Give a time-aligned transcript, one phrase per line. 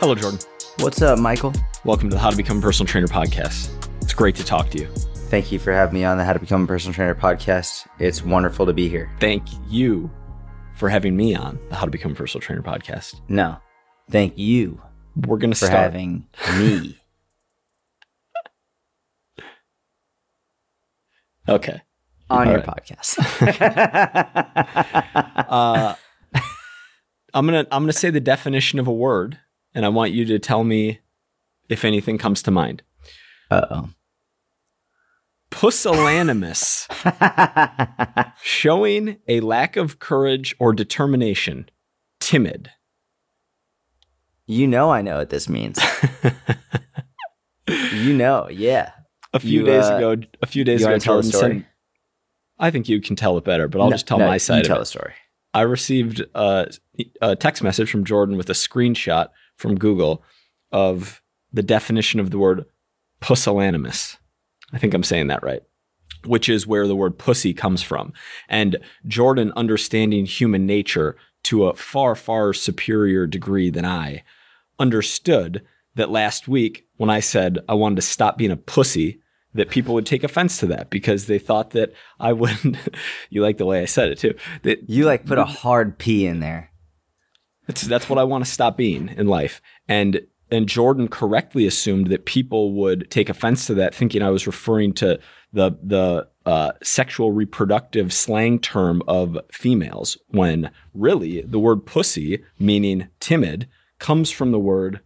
[0.00, 0.40] Hello, Jordan.
[0.78, 1.52] What's up, Michael?
[1.84, 3.70] Welcome to the How to Become a Personal Trainer podcast.
[4.02, 4.86] It's great to talk to you.
[5.28, 7.86] Thank you for having me on the How to Become a Personal Trainer podcast.
[7.98, 9.10] It's wonderful to be here.
[9.20, 10.10] Thank you
[10.76, 13.20] for having me on the How to Become a Personal Trainer podcast.
[13.28, 13.58] No,
[14.10, 14.80] thank you
[15.14, 15.92] We're going to for start.
[15.92, 16.26] having
[16.58, 16.96] me.
[21.50, 21.80] okay.
[22.30, 22.66] on All your right.
[22.66, 23.16] podcast.
[25.50, 25.94] Uh,
[27.34, 29.38] I'm gonna I'm gonna say the definition of a word,
[29.74, 31.00] and I want you to tell me
[31.68, 32.82] if anything comes to mind.
[33.50, 33.88] Uh oh.
[35.50, 36.86] Pusillanimous,
[38.42, 41.68] showing a lack of courage or determination,
[42.20, 42.70] timid.
[44.46, 45.78] you know, I know what this means.
[47.92, 48.90] You know, yeah.
[49.32, 51.66] A few You, days uh, ago, a few days ago, tell Jordan sent.
[52.58, 54.64] I think you can tell it better, but I'll No, just tell no, my side
[54.64, 55.14] Tell of the story.
[55.54, 56.68] I received a,
[57.22, 60.22] a text message from Jordan with a screenshot from Google
[60.70, 62.64] of the definition of the word
[63.20, 64.16] pusillanimous.
[64.72, 65.62] I think I'm saying that right,
[66.24, 68.12] which is where the word pussy comes from.
[68.48, 74.22] And Jordan, understanding human nature to a far, far superior degree than I,
[74.78, 75.62] understood
[75.94, 79.19] that last week when I said I wanted to stop being a pussy,
[79.54, 82.76] that people would take offense to that because they thought that I wouldn't.
[83.30, 84.34] you like the way I said it too.
[84.62, 86.70] That You like put a hard P in there.
[87.66, 89.60] that's that's what I want to stop being in life.
[89.88, 90.20] And
[90.50, 94.92] and Jordan correctly assumed that people would take offense to that, thinking I was referring
[94.94, 95.18] to
[95.52, 103.08] the the uh, sexual reproductive slang term of females, when really the word pussy, meaning
[103.20, 105.00] timid, comes from the word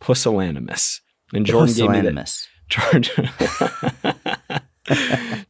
[0.00, 1.00] pusillanimous.
[1.32, 2.48] And Jordan gave me that.
[2.68, 3.04] Jordan,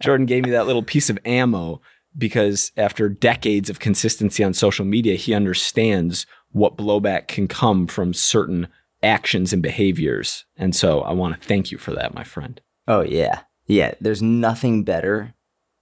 [0.01, 1.81] Jordan gave me that little piece of ammo
[2.17, 8.15] because after decades of consistency on social media, he understands what blowback can come from
[8.15, 8.69] certain
[9.03, 10.45] actions and behaviors.
[10.57, 12.61] And so I want to thank you for that, my friend.
[12.87, 13.95] Oh yeah, yeah.
[14.01, 15.35] There's nothing better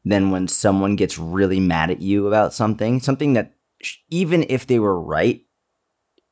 [0.04, 4.66] than when someone gets really mad at you about something, something that sh- even if
[4.66, 5.42] they were right,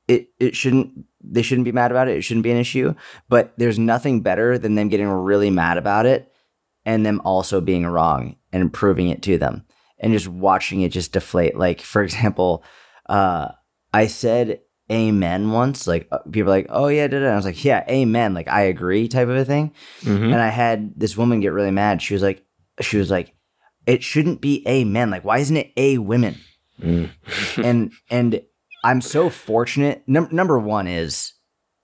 [0.08, 2.16] it it shouldn't they shouldn't be mad about it.
[2.16, 2.94] It shouldn't be an issue.
[3.28, 6.30] But there's nothing better than them getting really mad about it
[6.84, 9.64] and them also being wrong and proving it to them
[9.98, 11.56] and just watching it just deflate.
[11.56, 12.62] Like for example,
[13.08, 13.48] uh,
[13.92, 14.60] I said
[14.92, 15.86] amen once.
[15.86, 17.32] Like uh, people are like, oh yeah, da, da.
[17.32, 18.34] I was like, yeah, amen.
[18.34, 20.24] Like I agree, type of a thing Mhm.
[20.24, 22.02] and I had this woman get really mad.
[22.02, 22.44] She was like,
[22.80, 23.34] she was like,
[23.86, 25.10] it shouldn't be a men.
[25.10, 26.36] Like, why isn't it a women?
[26.82, 27.10] Mm.
[27.64, 28.42] and and
[28.84, 30.02] I'm so fortunate.
[30.06, 31.32] Num- number one is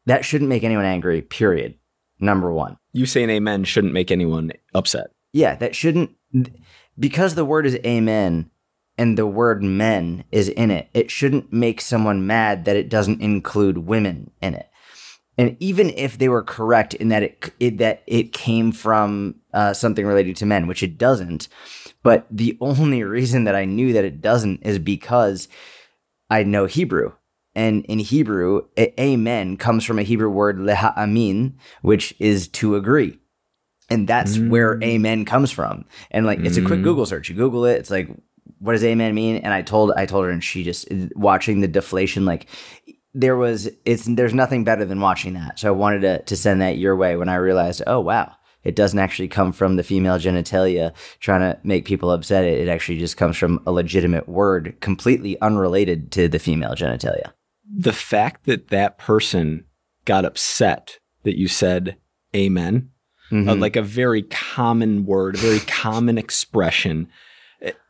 [0.07, 1.23] that shouldn't make anyone angry.
[1.23, 1.77] Period.
[2.21, 2.77] Number one.
[2.93, 5.11] You saying amen shouldn't make anyone upset.
[5.33, 6.11] Yeah, that shouldn't
[6.99, 8.51] because the word is amen
[8.99, 10.89] and the word men is in it.
[10.93, 14.69] It shouldn't make someone mad that it doesn't include women in it.
[15.39, 19.73] And even if they were correct in that it, it that it came from uh,
[19.73, 21.49] something related to men, which it doesn't,
[22.03, 25.49] but the only reason that I knew that it doesn't is because
[26.31, 27.13] I know Hebrew.
[27.55, 33.19] And in Hebrew, a- amen comes from a Hebrew word leha'amin, which is to agree.
[33.89, 34.85] And that's where Mm.
[34.85, 35.85] amen comes from.
[36.13, 36.85] And like it's a quick Mm.
[36.85, 37.29] Google search.
[37.29, 38.09] You Google it, it's like,
[38.61, 39.37] what does amen mean?
[39.39, 40.87] And I told I told her and she just
[41.17, 42.47] watching the deflation, like
[43.15, 45.59] there was it's there's nothing better than watching that.
[45.59, 48.31] So I wanted to to send that your way when I realized, oh wow,
[48.65, 52.45] it doesn't actually come from the female genitalia trying to make people upset.
[52.45, 57.33] It, actually just comes from a legitimate word completely unrelated to the female genitalia.
[57.75, 59.65] The fact that that person
[60.05, 61.97] got upset that you said
[62.35, 62.91] amen
[63.33, 63.61] uh, Mhm.
[63.61, 67.07] like a very common word, a very common expression.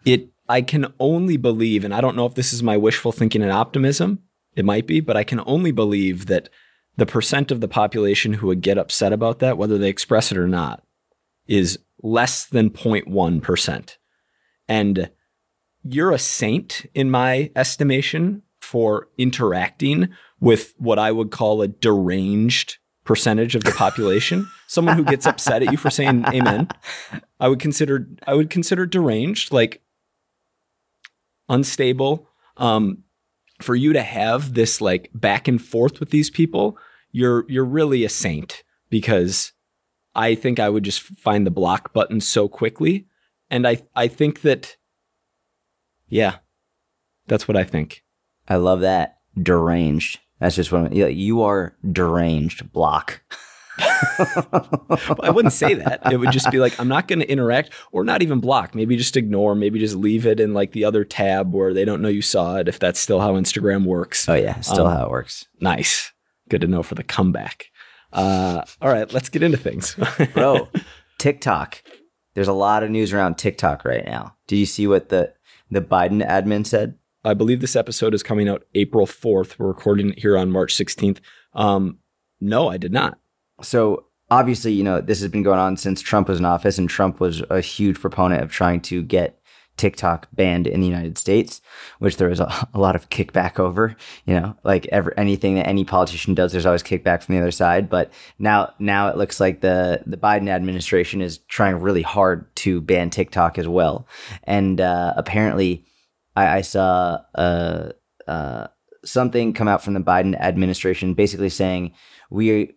[0.04, 3.42] It, I can only believe, and I don't know if this is my wishful thinking
[3.42, 4.18] and optimism.
[4.56, 6.48] It might be, but I can only believe that
[7.00, 10.36] the percent of the population who would get upset about that, whether they express it
[10.36, 10.84] or not,
[11.46, 13.96] is less than 0.1%.
[14.68, 15.10] And
[15.82, 20.10] you're a saint in my estimation for interacting
[20.40, 24.46] with what I would call a deranged percentage of the population.
[24.66, 26.68] Someone who gets upset at you for saying amen.
[27.40, 29.80] I would consider I would consider deranged, like
[31.48, 32.28] unstable.
[32.58, 33.04] Um,
[33.62, 36.78] for you to have this like back and forth with these people,
[37.12, 39.52] you're you're really a saint because
[40.14, 43.06] I think I would just find the block button so quickly.
[43.50, 44.76] And I I think that
[46.08, 46.36] yeah,
[47.26, 48.02] that's what I think.
[48.48, 50.18] I love that deranged.
[50.40, 52.72] That's just what I'm, yeah, you are deranged.
[52.72, 53.22] Block.
[53.80, 56.12] I wouldn't say that.
[56.12, 58.74] It would just be like, I'm not going to interact or not even block.
[58.74, 59.54] Maybe just ignore.
[59.54, 62.56] Maybe just leave it in like the other tab where they don't know you saw
[62.56, 64.28] it, if that's still how Instagram works.
[64.28, 64.60] Oh, yeah.
[64.60, 65.46] Still Um, how it works.
[65.60, 66.12] Nice.
[66.50, 67.66] Good to know for the comeback.
[68.12, 69.96] Uh, all right, let's get into things.
[70.34, 70.68] Bro,
[71.18, 71.82] TikTok.
[72.34, 74.36] There's a lot of news around TikTok right now.
[74.46, 75.32] Do you see what the,
[75.70, 76.96] the Biden admin said?
[77.24, 79.58] I believe this episode is coming out April 4th.
[79.58, 81.18] We're recording it here on March 16th.
[81.54, 81.98] Um,
[82.40, 83.18] no, I did not.
[83.62, 86.88] So obviously, you know, this has been going on since Trump was in office, and
[86.88, 89.39] Trump was a huge proponent of trying to get
[89.80, 91.62] TikTok banned in the United States,
[91.98, 93.96] which there was a, a lot of kickback over.
[94.26, 97.50] You know, like ever anything that any politician does, there's always kickback from the other
[97.50, 97.88] side.
[97.88, 102.80] But now, now it looks like the the Biden administration is trying really hard to
[102.80, 104.06] ban TikTok as well.
[104.44, 105.86] And uh, apparently,
[106.36, 107.90] I, I saw uh,
[108.28, 108.66] uh,
[109.04, 111.92] something come out from the Biden administration, basically saying
[112.30, 112.74] we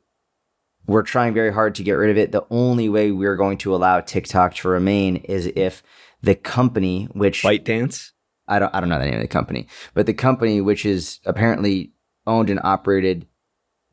[0.86, 2.32] we're trying very hard to get rid of it.
[2.32, 5.82] The only way we're going to allow TikTok to remain is if
[6.24, 8.12] the company, which ByteDance?
[8.48, 11.20] I don't I don't know the name of the company, but the company which is
[11.26, 11.92] apparently
[12.26, 13.28] owned and operated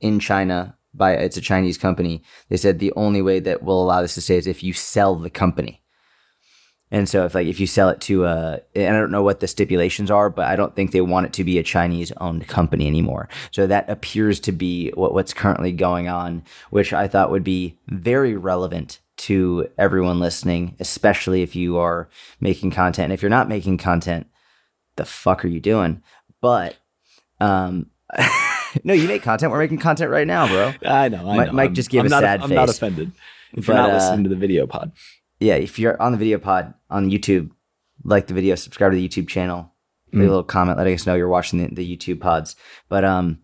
[0.00, 2.22] in China by it's a Chinese company.
[2.48, 5.16] They said the only way that will allow this to stay is if you sell
[5.16, 5.82] the company.
[6.92, 9.40] And so if like if you sell it to a and I don't know what
[9.40, 12.48] the stipulations are, but I don't think they want it to be a Chinese owned
[12.48, 13.28] company anymore.
[13.52, 17.78] So that appears to be what, what's currently going on, which I thought would be
[17.88, 22.08] very relevant to everyone listening, especially if you are
[22.40, 23.04] making content.
[23.06, 24.26] And if you're not making content,
[24.96, 26.02] the fuck are you doing?
[26.40, 26.76] But
[27.40, 27.86] um
[28.84, 29.52] no, you make content.
[29.52, 30.72] We're making content right now, bro.
[30.90, 31.28] I know.
[31.30, 31.52] I Mike- know.
[31.52, 33.12] Mike I'm- just gave I'm a not, sad I'm not offended.
[33.52, 34.92] If But, you're not uh, listening to the video pod,
[35.40, 37.50] yeah, if you're on the video pod on YouTube,
[38.04, 39.72] like the video, subscribe to the YouTube channel,
[40.12, 40.26] leave Mm.
[40.26, 42.54] a little comment letting us know you're watching the, the YouTube pods.
[42.88, 43.40] But um,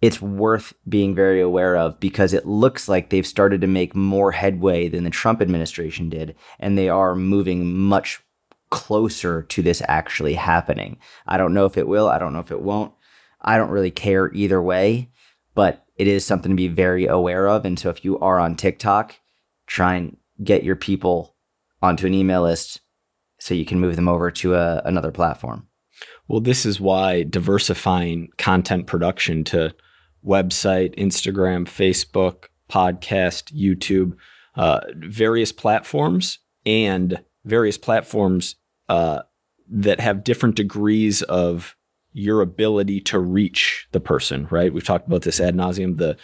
[0.00, 4.32] it's worth being very aware of because it looks like they've started to make more
[4.32, 8.20] headway than the Trump administration did, and they are moving much
[8.70, 10.98] closer to this actually happening.
[11.26, 12.08] I don't know if it will.
[12.08, 12.92] I don't know if it won't.
[13.40, 15.10] I don't really care either way,
[15.54, 17.64] but it is something to be very aware of.
[17.64, 19.16] And so if you are on TikTok,
[19.66, 21.34] try and get your people
[21.82, 22.80] onto an email list
[23.40, 25.68] so you can move them over to a, another platform.
[26.28, 29.74] well, this is why diversifying content production to
[30.28, 34.12] website, Instagram, Facebook, podcast, YouTube,
[34.54, 38.56] uh, various platforms, and various platforms
[38.88, 39.22] uh,
[39.70, 41.74] that have different degrees of
[42.12, 44.46] your ability to reach the person.
[44.50, 44.72] Right?
[44.72, 45.96] We've talked about this ad nauseum.
[45.96, 46.16] The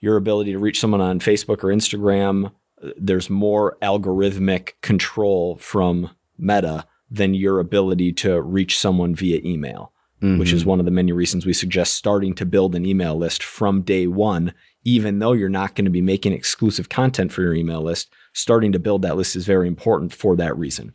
[0.00, 2.52] your ability to reach someone on Facebook or Instagram.
[2.82, 9.93] uh, There's more algorithmic control from Meta than your ability to reach someone via email
[10.24, 10.56] which Mm-hmm.
[10.56, 13.82] is one of the many reasons we suggest starting to build an email list from
[13.82, 17.82] day one, even though you're not going to be making exclusive content for your email
[17.82, 18.10] list.
[18.32, 20.94] Starting to build that list is very important for that reason.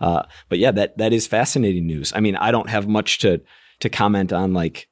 [0.00, 2.12] Uh, but yeah, that that is fascinating news.
[2.14, 3.42] I mean, I don't have much to
[3.80, 4.88] to comment on like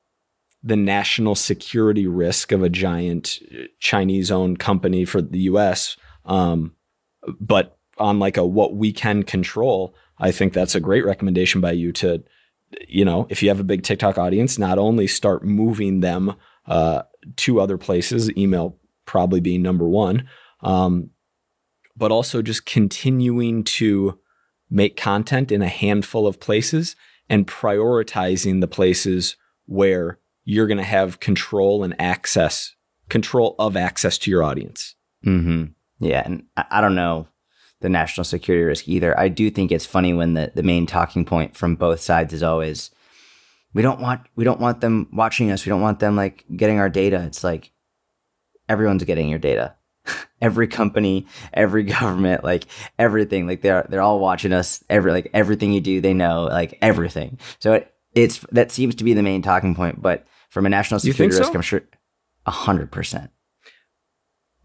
[0.62, 3.38] the national security risk of a giant
[3.79, 5.97] Chinese-owned company for the U.S.
[6.27, 6.75] Um,
[7.41, 11.73] but on like a what we can control, I think that's a great recommendation by
[11.73, 12.23] you to
[12.88, 16.34] you know, if you have a big TikTok audience, not only start moving them
[16.67, 17.02] uh,
[17.37, 20.28] to other places, email probably being number one,
[20.62, 21.11] um,
[21.96, 24.19] but also just continuing to
[24.70, 26.94] make content in a handful of places
[27.29, 29.36] and prioritizing the places
[29.67, 32.74] where you're going to have control and access,
[33.08, 34.94] control of access to your audience.
[35.27, 35.65] Mm-hmm.
[35.98, 37.29] Yeah, and I, I don't know
[37.81, 39.19] the national security risk either.
[39.19, 42.43] I do think it's funny when the, the main talking point from both sides is
[42.43, 42.91] always
[43.72, 45.65] we don't want we don't want them watching us.
[45.65, 47.22] We don't want them like getting our data.
[47.27, 47.72] It's like
[48.69, 49.75] everyone's getting your data.
[50.41, 52.65] Every company, every government, like
[52.99, 54.82] everything, like they're they're all watching us.
[54.89, 57.39] Every like everything you do, they know, like everything.
[57.58, 60.01] So it, it's that seems to be the main talking point.
[60.01, 61.55] But from a national security risk, so?
[61.55, 61.82] I'm sure
[62.46, 63.31] a hundred percent.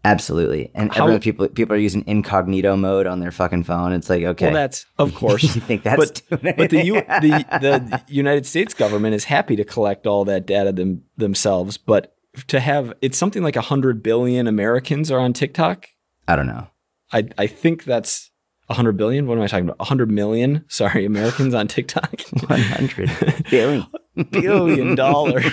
[0.06, 0.70] Absolutely.
[0.74, 3.92] And How- everyone, people people are using incognito mode on their fucking phone.
[3.92, 4.46] It's like, okay.
[4.46, 5.42] Well, that's of course.
[5.54, 9.56] you think that's but doing but the, U, the the United States government is happy
[9.56, 12.14] to collect all that data them, themselves, but
[12.48, 15.88] to have it's something like hundred billion Americans are on TikTok.
[16.28, 16.68] I don't know.
[17.12, 18.30] I I think that's
[18.70, 19.26] hundred billion.
[19.26, 19.84] What am I talking about?
[19.86, 20.64] hundred million?
[20.68, 22.20] Sorry, Americans on TikTok.
[22.46, 23.86] 100 billion.
[24.30, 25.44] Billion dollars.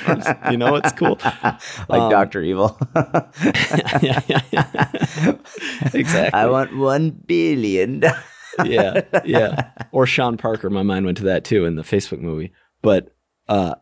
[0.52, 1.20] you know, it's cool.
[1.24, 2.42] like Um, Dr.
[2.42, 2.78] Evil.
[2.96, 5.36] yeah, yeah, yeah.
[5.94, 6.40] exactly.
[6.40, 8.04] I want 1 billion.
[8.64, 9.70] yeah, yeah.
[9.92, 10.70] Or Sean Parker.
[10.70, 12.52] My mind went to that too in the Facebook movie.
[12.82, 13.14] But
[13.48, 13.76] uh,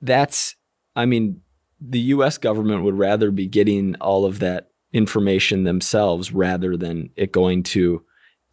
[0.00, 0.56] that's,
[0.96, 1.40] I mean,
[1.80, 7.32] the US government would rather be getting all of that information themselves rather than it
[7.32, 8.02] going to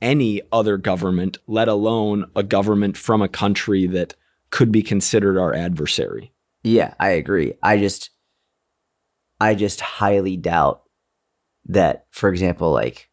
[0.01, 4.15] any other government, let alone a government from a country that
[4.49, 6.33] could be considered our adversary.
[6.63, 7.53] Yeah, I agree.
[7.63, 8.11] I just
[9.39, 10.83] I just highly doubt
[11.65, 13.09] that for example like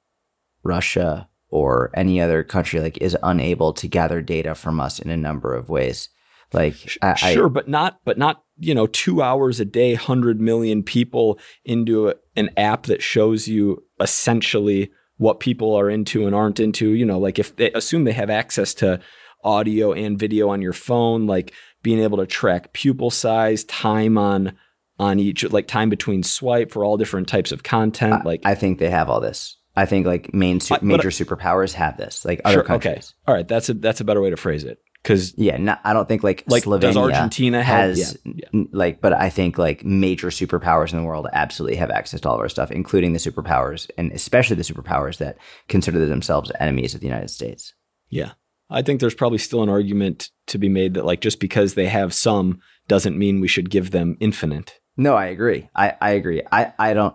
[0.62, 5.16] Russia or any other country like is unable to gather data from us in a
[5.16, 6.08] number of ways.
[6.52, 10.40] Like I, sure, I, but not but not you know two hours a day, hundred
[10.40, 16.34] million people into a, an app that shows you essentially what people are into and
[16.34, 16.90] aren't into.
[16.90, 19.00] You know, like if they assume they have access to
[19.44, 24.56] audio and video on your phone, like being able to track pupil size, time on
[24.98, 28.24] on each like time between swipe for all different types of content.
[28.24, 29.56] Like I think they have all this.
[29.76, 33.14] I think like main su- major superpowers have this, like other sure, countries.
[33.14, 34.80] Okay, all right, that's a that's a better way to phrase it.
[35.02, 38.62] Because yeah, not, I don't think like like Slovenia does Argentina has yeah, yeah.
[38.72, 42.34] like, but I think like major superpowers in the world absolutely have access to all
[42.34, 45.38] of our stuff, including the superpowers and especially the superpowers that
[45.68, 47.74] consider themselves enemies of the United States.
[48.10, 48.32] Yeah,
[48.70, 51.86] I think there's probably still an argument to be made that like just because they
[51.86, 54.80] have some doesn't mean we should give them infinite.
[54.96, 55.70] No, I agree.
[55.76, 56.42] I, I agree.
[56.50, 57.14] I, I don't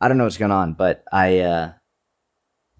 [0.00, 1.72] I don't know what's going on, but I uh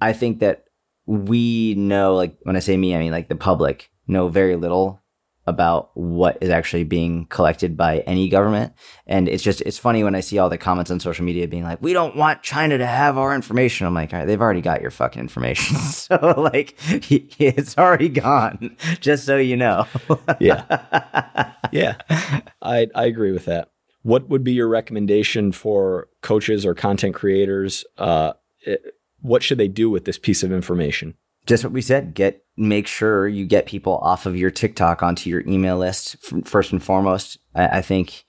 [0.01, 0.65] I think that
[1.07, 5.03] we know like when I say me, I mean like the public know very little
[5.47, 8.73] about what is actually being collected by any government.
[9.07, 11.65] And it's just, it's funny when I see all the comments on social media being
[11.65, 13.87] like, we don't want China to have our information.
[13.87, 15.77] I'm like, all right, they've already got your fucking information.
[15.77, 19.87] so, like, it's already gone, just so you know.
[20.41, 21.53] yeah.
[21.73, 21.97] Yeah.
[22.61, 23.71] I, I agree with that.
[24.03, 27.85] What would be your recommendation for coaches or content creators?
[27.99, 28.81] Uh, it,
[29.21, 31.15] what should they do with this piece of information?
[31.47, 35.31] Just what we said get make sure you get people off of your tiktok onto
[35.31, 37.39] your email list first and foremost.
[37.55, 38.25] I, I, think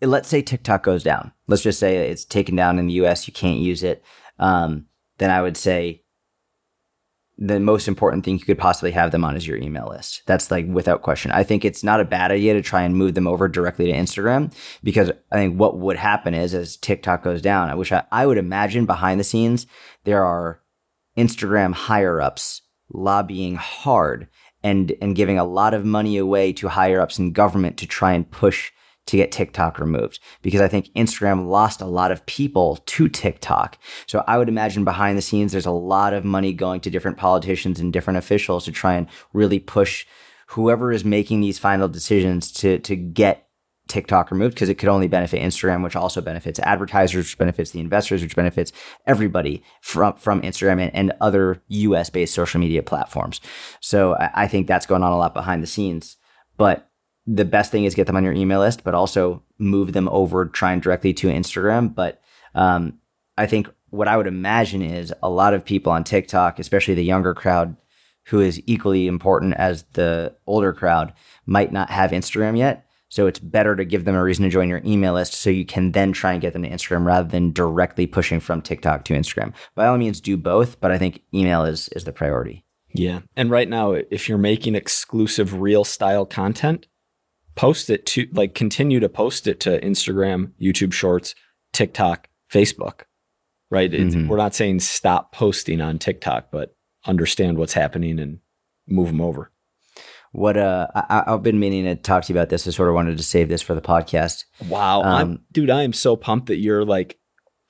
[0.00, 1.32] let's say tiktok goes down.
[1.48, 4.02] Let's just say it's taken down in the us you can't use it.
[4.38, 4.86] Um,
[5.18, 6.04] then i would say
[7.40, 10.22] the most important thing you could possibly have them on is your email list.
[10.26, 11.30] That's like without question.
[11.30, 13.92] I think it's not a bad idea to try and move them over directly to
[13.92, 14.52] instagram
[14.82, 18.38] because i think what would happen is as tiktok goes down which I, I would
[18.38, 19.66] imagine behind the scenes
[20.04, 20.60] there are
[21.18, 24.28] Instagram higher ups lobbying hard
[24.62, 28.12] and and giving a lot of money away to higher ups in government to try
[28.12, 28.72] and push
[29.06, 33.78] to get TikTok removed because I think Instagram lost a lot of people to TikTok.
[34.06, 37.16] So I would imagine behind the scenes there's a lot of money going to different
[37.16, 40.06] politicians and different officials to try and really push
[40.48, 43.47] whoever is making these final decisions to to get
[43.88, 47.80] TikTok removed because it could only benefit Instagram, which also benefits advertisers, which benefits the
[47.80, 48.72] investors, which benefits
[49.06, 53.40] everybody from, from Instagram and, and other US based social media platforms.
[53.80, 56.16] So I, I think that's going on a lot behind the scenes.
[56.56, 56.88] But
[57.26, 60.46] the best thing is get them on your email list, but also move them over,
[60.46, 61.94] trying directly to Instagram.
[61.94, 62.20] But
[62.54, 62.98] um,
[63.36, 67.04] I think what I would imagine is a lot of people on TikTok, especially the
[67.04, 67.76] younger crowd,
[68.26, 71.12] who is equally important as the older crowd,
[71.46, 72.86] might not have Instagram yet.
[73.10, 75.64] So it's better to give them a reason to join your email list so you
[75.64, 79.14] can then try and get them to Instagram rather than directly pushing from TikTok to
[79.14, 79.54] Instagram.
[79.74, 82.64] By all means, do both, but I think email is is the priority.
[82.92, 83.20] Yeah.
[83.36, 86.86] And right now, if you're making exclusive real style content,
[87.54, 91.34] post it to like continue to post it to Instagram, YouTube Shorts,
[91.72, 93.02] TikTok, Facebook.
[93.70, 93.90] Right.
[93.90, 94.28] Mm-hmm.
[94.28, 96.74] We're not saying stop posting on TikTok, but
[97.04, 98.38] understand what's happening and
[98.86, 99.50] move them over.
[100.32, 102.66] What uh, I, have been meaning to talk to you about this.
[102.68, 104.44] I sort of wanted to save this for the podcast.
[104.68, 107.18] Wow, um, dude, I am so pumped that you're like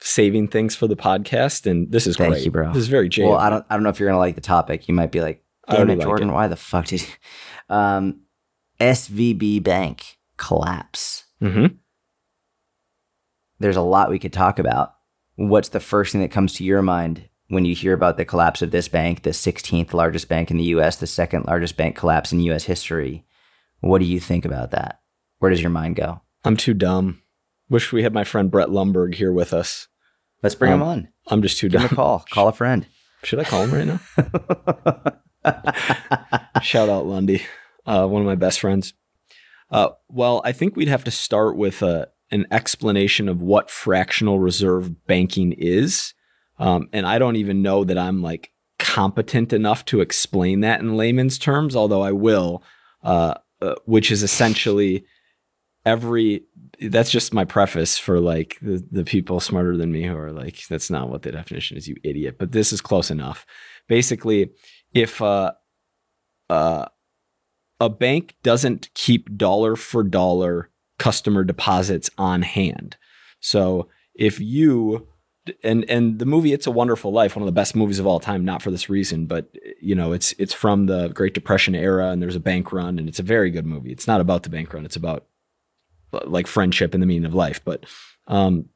[0.00, 2.44] saving things for the podcast, and this is thank great.
[2.44, 2.72] you, bro.
[2.72, 3.24] This is very Jay.
[3.24, 4.88] Well, I don't, I don't know if you're gonna like the topic.
[4.88, 6.32] You might be like, damn it, Jordan, it.
[6.32, 7.02] why the fuck did?
[7.02, 7.08] You?
[7.70, 8.22] Um,
[8.80, 11.24] SVB Bank collapse.
[11.42, 11.74] Mm-hmm.
[13.58, 14.94] There's a lot we could talk about.
[15.36, 18.62] What's the first thing that comes to your mind when you hear about the collapse
[18.62, 22.32] of this bank, the 16th largest bank in the US, the second largest bank collapse
[22.32, 23.24] in US history,
[23.80, 25.00] what do you think about that?
[25.38, 26.20] Where does your mind go?
[26.44, 27.22] I'm too dumb.
[27.68, 29.88] Wish we had my friend Brett Lundberg here with us.
[30.42, 31.08] Let's bring um, him on.
[31.28, 31.90] I'm just too Give dumb.
[31.90, 32.24] Call.
[32.30, 32.86] Call a friend.
[33.24, 34.00] Should I call him right
[35.44, 36.62] now?
[36.62, 37.42] Shout out Lundy,
[37.84, 38.94] uh, one of my best friends.
[39.70, 43.70] Uh, well, I think we'd have to start with a, uh, an explanation of what
[43.70, 46.12] fractional reserve banking is
[46.58, 50.96] um, and I don't even know that I'm like competent enough to explain that in
[50.96, 52.62] layman's terms, although I will,
[53.02, 55.04] uh, uh, which is essentially
[55.84, 56.44] every
[56.80, 60.66] that's just my preface for like the, the people smarter than me who are like
[60.68, 63.46] that's not what the definition is you idiot but this is close enough
[63.86, 64.50] basically
[64.92, 65.52] if uh,
[66.50, 66.86] uh,
[67.80, 72.96] a bank doesn't keep dollar for dollar customer deposits on hand.
[73.40, 75.08] So if you
[75.62, 78.20] and and the movie It's a Wonderful Life, one of the best movies of all
[78.20, 79.48] time, not for this reason, but
[79.80, 83.08] you know, it's it's from the Great Depression era and there's a bank run and
[83.08, 83.92] it's a very good movie.
[83.92, 85.26] It's not about the bank run, it's about
[86.24, 87.60] like friendship and the meaning of life.
[87.64, 87.84] But
[88.26, 88.66] um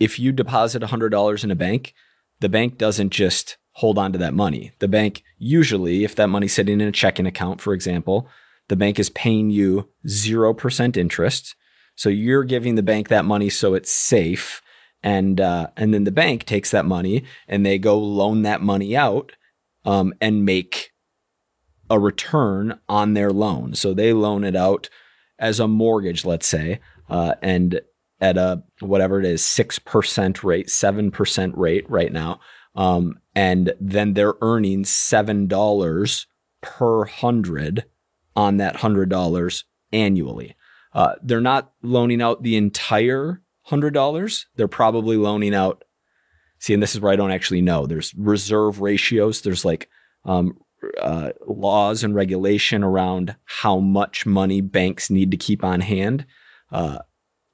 [0.00, 1.94] if you deposit $100 in a bank,
[2.40, 4.72] the bank doesn't just hold on to that money.
[4.78, 8.28] The bank usually, if that money's sitting in a checking account, for example,
[8.68, 11.54] the bank is paying you 0% interest.
[11.94, 14.62] So you're giving the bank that money so it's safe.
[15.02, 18.96] And, uh, and then the bank takes that money and they go loan that money
[18.96, 19.32] out
[19.84, 20.92] um, and make
[21.90, 23.74] a return on their loan.
[23.74, 24.88] So they loan it out
[25.38, 27.80] as a mortgage, let's say, uh, and
[28.20, 32.40] at a whatever it is, 6% rate, 7% rate right now.
[32.74, 36.26] Um, and then they're earning $7
[36.62, 37.84] per hundred
[38.34, 40.56] on that $100 annually.
[40.94, 44.44] Uh, they're not loaning out the entire $100.
[44.56, 45.84] They're probably loaning out,
[46.58, 47.86] see, and this is where I don't actually know.
[47.86, 49.88] There's reserve ratios, there's like
[50.24, 50.56] um,
[51.00, 56.26] uh, laws and regulation around how much money banks need to keep on hand.
[56.70, 56.98] Uh,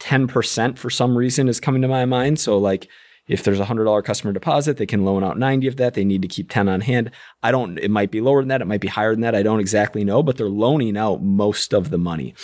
[0.01, 2.41] 10% for some reason is coming to my mind.
[2.41, 2.89] So, like,
[3.29, 5.95] if there's a hundred dollar customer deposit, they can loan out 90 of that.
[5.95, 7.13] They need to keep 10 on hand.
[7.43, 8.63] I don't, it might be lower than that.
[8.63, 9.37] It might be higher than that.
[9.37, 12.35] I don't exactly know, but they're loaning out most of the money.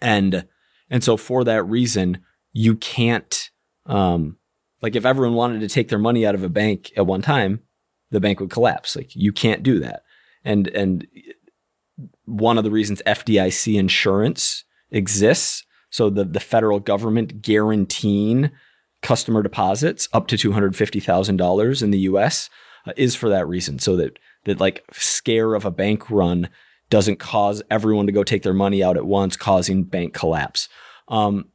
[0.00, 0.46] And,
[0.88, 2.20] and so for that reason,
[2.52, 3.50] you can't,
[3.86, 4.36] um,
[4.82, 7.60] like if everyone wanted to take their money out of a bank at one time,
[8.10, 8.96] the bank would collapse.
[8.96, 10.02] Like you can't do that.
[10.44, 11.06] And, and
[12.24, 15.64] one of the reasons FDIC insurance exists.
[15.90, 18.50] So the, the federal government guaranteeing
[19.02, 22.50] customer deposits up to $250,000 in the US
[22.86, 23.78] uh, is for that reason.
[23.78, 26.48] So that, that like scare of a bank run
[26.90, 30.68] doesn't cause everyone to go take their money out at once, causing bank collapse.
[31.08, 31.46] Um,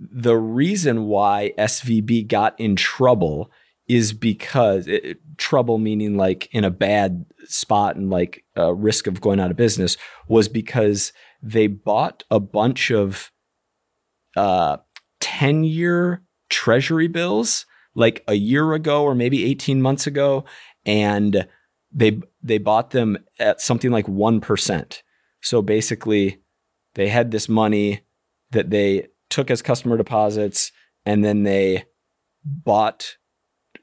[0.00, 3.50] the reason why SVB got in trouble
[3.88, 9.20] is because it, trouble meaning like in a bad spot and like a risk of
[9.20, 9.96] going out of business
[10.28, 13.32] was because they bought a bunch of
[14.36, 14.76] uh,
[15.20, 20.44] 10 year treasury bills like a year ago or maybe 18 months ago
[20.86, 21.46] and
[21.92, 25.02] they they bought them at something like 1%.
[25.42, 26.40] So basically
[26.94, 28.00] they had this money
[28.50, 30.72] that they took as customer deposits
[31.06, 31.84] and then they
[32.44, 33.16] bought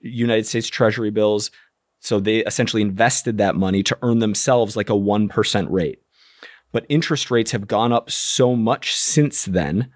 [0.02, 1.52] United States treasury bills
[2.00, 6.00] so they essentially invested that money to earn themselves like a 1% rate.
[6.72, 9.90] But interest rates have gone up so much since then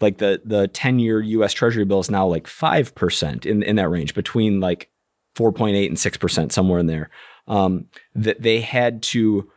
[0.00, 3.88] like the the 10 year US Treasury bill is now like 5% in, in that
[3.88, 4.90] range, between like
[5.36, 7.10] 4.8 and 6%, somewhere in there.
[7.48, 9.50] Um, that they had to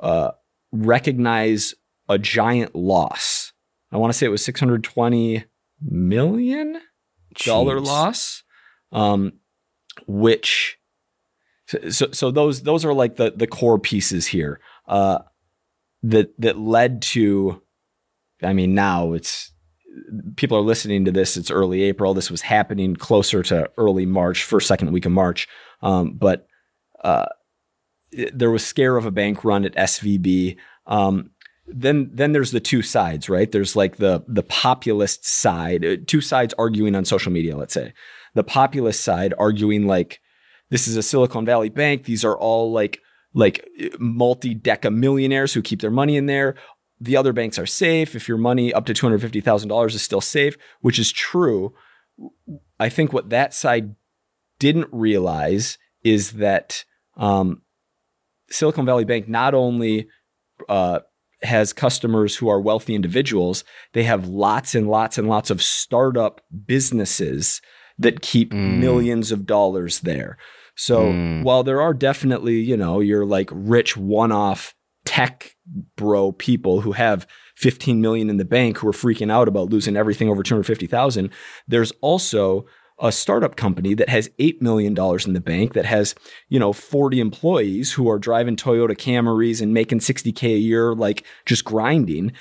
[0.00, 0.32] uh,
[0.72, 1.74] recognize
[2.08, 3.52] a giant loss.
[3.92, 5.44] I want to say it was 620
[5.80, 6.80] million
[7.44, 8.42] dollar loss,
[8.92, 9.34] um,
[10.06, 10.78] which
[11.90, 15.18] so so those those are like the the core pieces here uh,
[16.02, 17.62] that that led to.
[18.42, 19.52] I mean, now it's
[20.36, 22.14] people are listening to this, it's early April.
[22.14, 25.48] This was happening closer to early March, first, second week of March.
[25.82, 26.46] Um, but
[27.02, 27.26] uh,
[28.32, 30.56] there was scare of a bank run at SVB.
[30.86, 31.30] Um,
[31.66, 33.50] then, then there's the two sides, right?
[33.50, 37.56] There's like the the populist side, uh, two sides arguing on social media.
[37.56, 37.92] Let's say
[38.34, 40.20] the populist side arguing like
[40.70, 42.04] this is a Silicon Valley bank.
[42.04, 43.00] These are all like
[43.34, 46.54] like multi deca millionaires who keep their money in there
[47.00, 48.14] the other banks are safe.
[48.14, 51.74] If your money up to $250,000 is still safe, which is true.
[52.80, 53.94] I think what that side
[54.58, 56.84] didn't realize is that
[57.16, 57.62] um,
[58.50, 60.08] Silicon Valley Bank not only
[60.68, 61.00] uh,
[61.42, 66.40] has customers who are wealthy individuals, they have lots and lots and lots of startup
[66.66, 67.60] businesses
[67.98, 68.78] that keep mm.
[68.78, 70.36] millions of dollars there.
[70.76, 71.42] So mm.
[71.42, 75.54] while there are definitely, you know, your like rich one off tech
[75.96, 79.96] bro people who have 15 million in the bank who are freaking out about losing
[79.96, 81.30] everything over 250,000.
[81.66, 82.66] There's also
[82.98, 86.14] a startup company that has $8 million in the bank that has,
[86.48, 91.24] you know, 40 employees who are driving Toyota Camrys and making 60K a year, like
[91.44, 92.32] just grinding.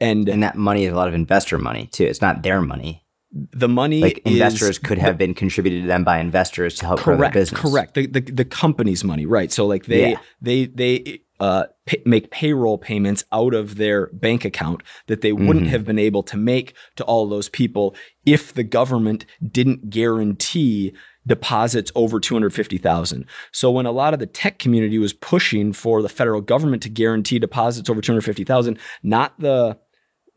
[0.00, 2.04] And, and that money is a lot of investor money too.
[2.04, 3.04] It's not their money.
[3.32, 7.18] The money like investors could have been contributed to them by investors to help correct,
[7.18, 7.60] grow their business.
[7.60, 7.94] Correct.
[7.94, 9.50] The, the, the company's money, right?
[9.50, 10.18] So like they yeah.
[10.42, 15.64] they they uh, pay, make payroll payments out of their bank account that they wouldn't
[15.64, 15.72] mm-hmm.
[15.72, 20.94] have been able to make to all those people if the government didn't guarantee
[21.26, 23.26] deposits over 250,000.
[23.50, 26.88] So when a lot of the tech community was pushing for the federal government to
[26.88, 29.76] guarantee deposits over 250,000, not the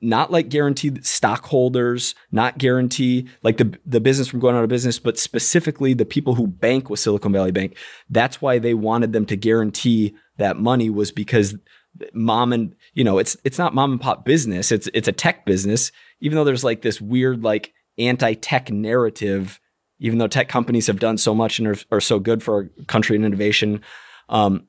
[0.02, 4.98] not like guarantee stockholders, not guarantee like the the business from going out of business,
[4.98, 7.78] but specifically the people who bank with Silicon Valley Bank.
[8.10, 11.56] That's why they wanted them to guarantee that money was because
[12.14, 14.72] mom and you know it's it's not mom and pop business.
[14.72, 15.92] It's it's a tech business.
[16.20, 19.60] Even though there's like this weird like anti-tech narrative
[20.00, 22.70] even though tech companies have done so much and are, are so good for our
[22.88, 23.82] country and innovation,
[24.30, 24.68] um,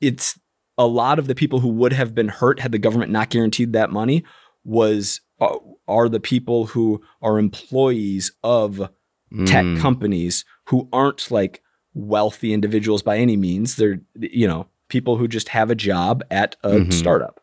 [0.00, 0.38] it's
[0.78, 3.72] a lot of the people who would have been hurt had the government not guaranteed
[3.72, 4.24] that money
[4.64, 5.56] was uh,
[5.88, 8.90] are the people who are employees of
[9.32, 9.46] mm.
[9.46, 11.62] tech companies who aren't like
[11.94, 13.76] wealthy individuals by any means.
[13.76, 16.90] They're you know people who just have a job at a mm-hmm.
[16.90, 17.40] startup,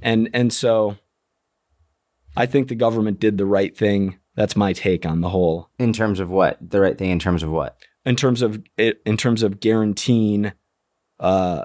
[0.00, 0.96] and and so
[2.36, 5.70] I think the government did the right thing that's my take on the whole.
[5.78, 6.58] In terms of what?
[6.60, 7.76] The right thing in terms of what?
[8.04, 10.52] In terms of it, in terms of guaranteeing
[11.20, 11.64] uh,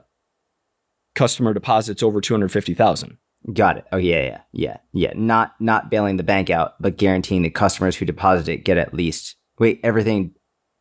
[1.15, 3.17] customer deposits over 250,000.
[3.53, 3.85] Got it.
[3.91, 5.13] Oh yeah, yeah, yeah, yeah.
[5.15, 8.93] Not not bailing the bank out, but guaranteeing the customers who deposit it get at
[8.93, 10.33] least wait everything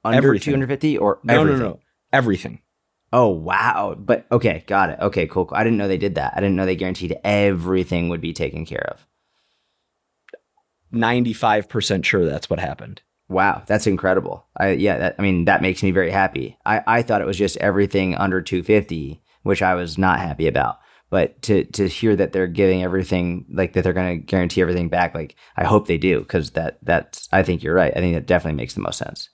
[0.04, 0.54] under everything.
[0.54, 1.80] 250 or no, no, no,
[2.12, 2.60] everything.
[3.12, 3.94] Oh wow!
[3.98, 4.98] But okay, got it.
[5.00, 5.56] Okay, cool, cool.
[5.56, 6.34] I didn't know they did that.
[6.36, 9.06] I didn't know they guaranteed everything would be taken care of.
[10.92, 13.02] 95% sure that's what happened.
[13.28, 14.46] Wow, that's incredible.
[14.56, 16.58] I yeah, that, I mean that makes me very happy.
[16.64, 20.78] I I thought it was just everything under 250, which I was not happy about.
[21.10, 24.88] But to to hear that they're giving everything like that they're going to guarantee everything
[24.88, 27.92] back, like I hope they do because that that's I think you're right.
[27.94, 29.28] I think that definitely makes the most sense.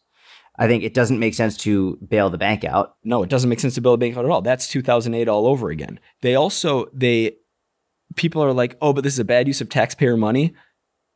[0.57, 2.97] I think it doesn't make sense to bail the bank out.
[3.03, 4.43] No, it doesn't make sense to bail the bank out at all.
[4.43, 5.99] That's 2008 all over again.
[6.23, 7.37] They also they
[8.15, 10.55] people are like, "Oh, but this is a bad use of taxpayer money."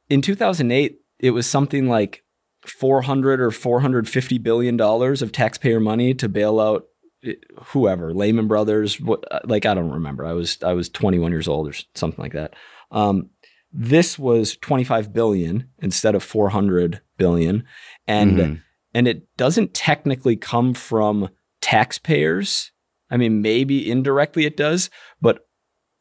[0.09, 2.25] in 2008, it was something like
[2.67, 6.87] 400 or 450 billion dollars of taxpayer money to bail out
[7.25, 7.35] eh,
[7.67, 10.25] whoever, Lehman Brothers, what, uh, like I don't remember.
[10.25, 12.55] I was I was 21 years old or something like that.
[12.91, 13.31] Um,
[13.73, 17.65] this was 25 billion instead of 400 billion,
[18.07, 18.55] and mm-hmm.
[18.95, 21.29] And it doesn't technically come from
[21.61, 22.73] taxpayers.
[23.11, 25.47] I mean, maybe indirectly it does, but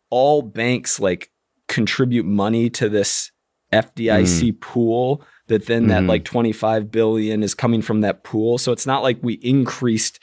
[0.09, 1.31] all banks like
[1.67, 3.31] contribute money to this
[3.73, 4.61] FDIC mm.
[4.61, 5.89] pool that then mm-hmm.
[5.89, 8.57] that like 25 billion is coming from that pool.
[8.57, 10.19] So it's not like we increased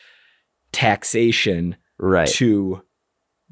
[0.72, 2.29] taxation right.
[2.29, 2.83] to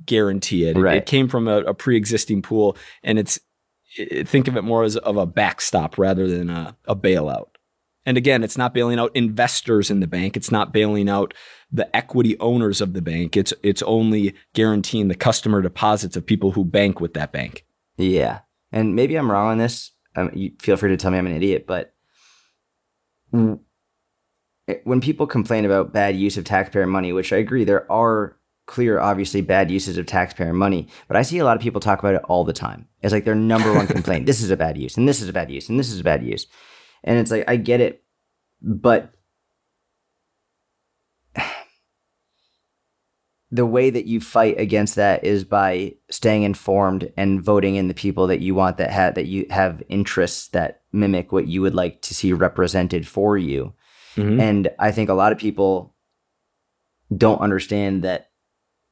[0.05, 0.77] guarantee it.
[0.77, 0.96] Right.
[0.96, 3.38] It, it came from a, a, pre-existing pool and it's
[3.96, 7.48] it, think of it more as of a backstop rather than a, a bailout.
[8.05, 10.37] And again, it's not bailing out investors in the bank.
[10.37, 11.35] It's not bailing out
[11.71, 13.37] the equity owners of the bank.
[13.37, 17.65] It's it's only guaranteeing the customer deposits of people who bank with that bank.
[17.97, 18.41] Yeah
[18.73, 19.93] and maybe I'm wrong on this.
[20.17, 21.95] Um, you feel free to tell me I'm an idiot, but
[24.85, 28.37] when people complain about bad use of taxpayer money, which I agree, there are
[28.67, 31.99] clear, obviously bad uses of taxpayer money, but I see a lot of people talk
[31.99, 32.88] about it all the time.
[33.03, 34.27] It's like their number one complaint.
[34.27, 36.05] This is a bad use, and this is a bad use, and this is a
[36.05, 36.47] bad use.
[37.05, 38.03] And it's like, I get it,
[38.61, 39.12] but
[43.51, 47.95] the way that you fight against that is by staying informed and voting in the
[47.95, 51.75] people that you want that have that you have interests that mimic what you would
[51.75, 53.75] like to see represented for you.
[54.17, 54.41] Mm-hmm.
[54.41, 55.95] And I think a lot of people
[57.17, 58.32] don't understand that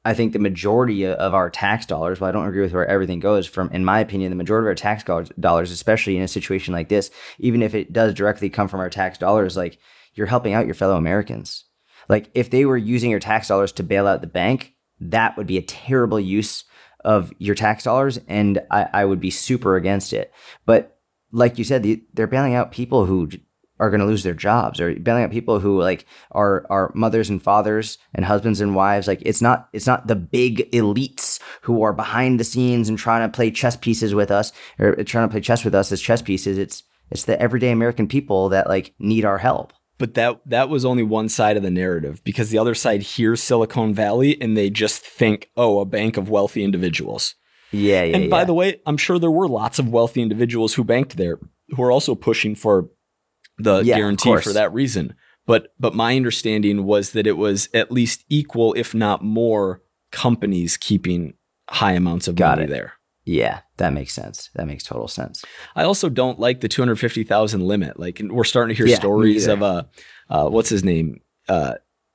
[0.04, 3.20] I think the majority of our tax dollars, well, I don't agree with where everything
[3.20, 5.04] goes from, in my opinion, the majority of our tax
[5.38, 8.88] dollars, especially in a situation like this, even if it does directly come from our
[8.88, 9.78] tax dollars, like
[10.14, 11.64] you're helping out your fellow Americans.
[12.08, 15.46] Like if they were using your tax dollars to bail out the bank, that would
[15.46, 16.64] be a terrible use
[17.04, 20.32] of your tax dollars, and I, I would be super against it.
[20.66, 20.98] But
[21.32, 23.30] like you said, the, they're bailing out people who
[23.80, 27.30] are going to lose their jobs or bailing out people who like are are mothers
[27.30, 31.82] and fathers and husbands and wives like it's not it's not the big elites who
[31.82, 35.32] are behind the scenes and trying to play chess pieces with us or trying to
[35.32, 38.94] play chess with us as chess pieces it's it's the everyday american people that like
[38.98, 42.56] need our help but that that was only one side of the narrative because the
[42.56, 47.34] other side hears Silicon Valley and they just think, oh, a bank of wealthy individuals.
[47.70, 48.16] Yeah, yeah.
[48.16, 48.44] And by yeah.
[48.46, 51.38] the way, I'm sure there were lots of wealthy individuals who banked there
[51.76, 52.88] who are also pushing for
[53.62, 55.14] the yeah, guarantee for that reason.
[55.46, 60.76] But but my understanding was that it was at least equal, if not more, companies
[60.76, 61.34] keeping
[61.68, 62.70] high amounts of Got money it.
[62.70, 62.94] there.
[63.24, 64.50] Yeah, that makes sense.
[64.54, 65.44] That makes total sense.
[65.76, 67.98] I also don't like the 250,000 limit.
[67.98, 69.84] Like we're starting to hear yeah, stories of uh,
[70.28, 71.20] uh what's his name?
[71.48, 71.74] Uh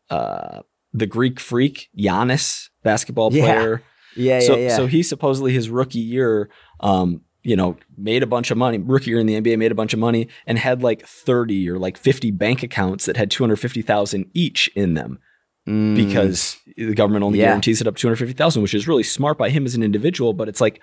[0.10, 0.62] uh
[0.94, 3.84] the Greek freak, Giannis, basketball player.
[4.16, 4.76] Yeah, yeah, so, yeah.
[4.76, 9.12] So he supposedly his rookie year um you know, made a bunch of money, rookie
[9.12, 11.96] year in the NBA, made a bunch of money, and had like 30 or like
[11.98, 15.20] 50 bank accounts that had 250,000 each in them
[15.68, 15.96] Mm.
[15.96, 17.46] because the government only Yeah.
[17.48, 20.34] guarantees it up to 250,000, which is really smart by him as an individual.
[20.34, 20.80] But it's like,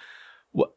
[0.51, 0.71] what?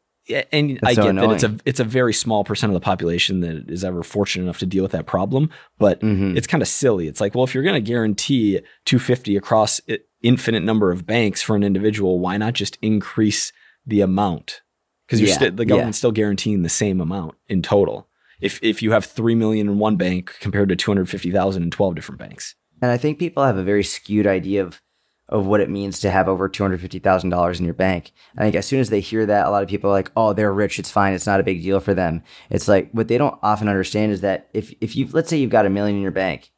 [0.52, 3.40] And I so get that it's a it's a very small percent of the population
[3.40, 5.50] that is ever fortunate enough to deal with that problem.
[5.78, 6.36] But Mhm.
[6.36, 7.06] it's kind of silly.
[7.08, 9.80] It's like, well, if you're going to guarantee 250 across
[10.22, 13.52] infinite number of banks for an individual, why not just increase
[13.86, 14.62] the amount?
[15.06, 15.68] Because you're Yeah, sti- the yeah.
[15.68, 18.08] government's still guaranteeing the same amount in total.
[18.40, 22.18] If if you have three million in one bank compared to 250,000 in 12 different
[22.18, 22.54] banks.
[22.82, 24.80] And I think people have a very skewed idea of
[25.28, 28.12] of what it means to have over two hundred fifty thousand dollars in your bank.
[28.38, 30.32] I think as soon as they hear that, a lot of people are like, "Oh,
[30.32, 30.78] they're rich.
[30.78, 31.14] It's fine.
[31.14, 34.20] It's not a big deal for them." It's like what they don't often understand is
[34.20, 36.52] that if if you let's say you've got a million in your bank,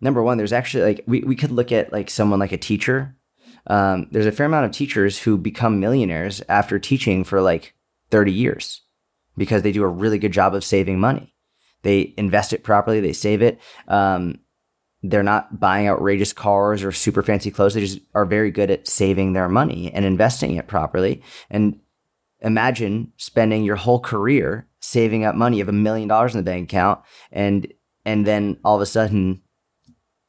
[0.00, 3.15] number one, there's actually like we we could look at like someone like a teacher.
[3.66, 7.74] Um, there's a fair amount of teachers who become millionaires after teaching for like
[8.10, 8.82] thirty years
[9.36, 11.34] because they do a really good job of saving money.
[11.82, 13.00] They invest it properly.
[13.00, 13.60] They save it.
[13.88, 14.40] Um,
[15.02, 17.74] they're not buying outrageous cars or super fancy clothes.
[17.74, 21.22] They just are very good at saving their money and investing it properly.
[21.50, 21.78] And
[22.40, 26.70] imagine spending your whole career saving up money of a million dollars in the bank
[26.70, 27.00] account
[27.32, 27.72] and
[28.04, 29.42] and then all of a sudden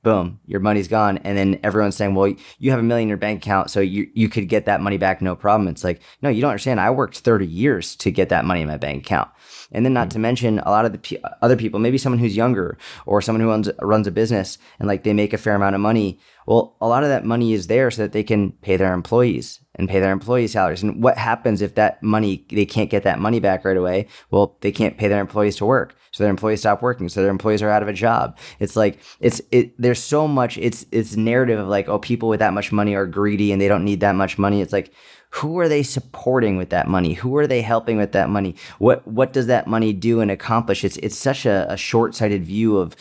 [0.07, 1.17] boom your money's gone.
[1.25, 4.09] And then everyone's saying well you have a million in your bank account so you
[4.13, 5.67] you could get that money back no problem.
[5.67, 6.79] It's like no you don't understand.
[6.79, 9.29] I worked 30 years to get that money in my bank account.
[9.69, 10.11] And then not hmm.
[10.11, 13.41] to mention a lot of the pe- other people maybe someone who's younger or someone
[13.41, 16.21] who runs, runs a business and like they make a fair amount of money.
[16.45, 19.59] Well a lot of that money is there so that they can pay their employees
[19.77, 20.83] and pay their employees salaries.
[20.83, 24.07] And what happens if that money they can't get that money back right away?
[24.31, 25.95] Well they can't pay their employees to work.
[26.11, 27.09] So their employees stop working.
[27.09, 28.37] So their employees are out of a job.
[28.59, 32.39] It's like it's it there's so much it's it's narrative of like oh people with
[32.39, 34.61] that much money are greedy and they don't need that much money.
[34.61, 34.91] It's like
[35.29, 37.13] who are they supporting with that money?
[37.13, 38.55] Who are they helping with that money?
[38.79, 40.83] What what does that money do and accomplish?
[40.83, 42.95] It's it's such a, a short-sighted view of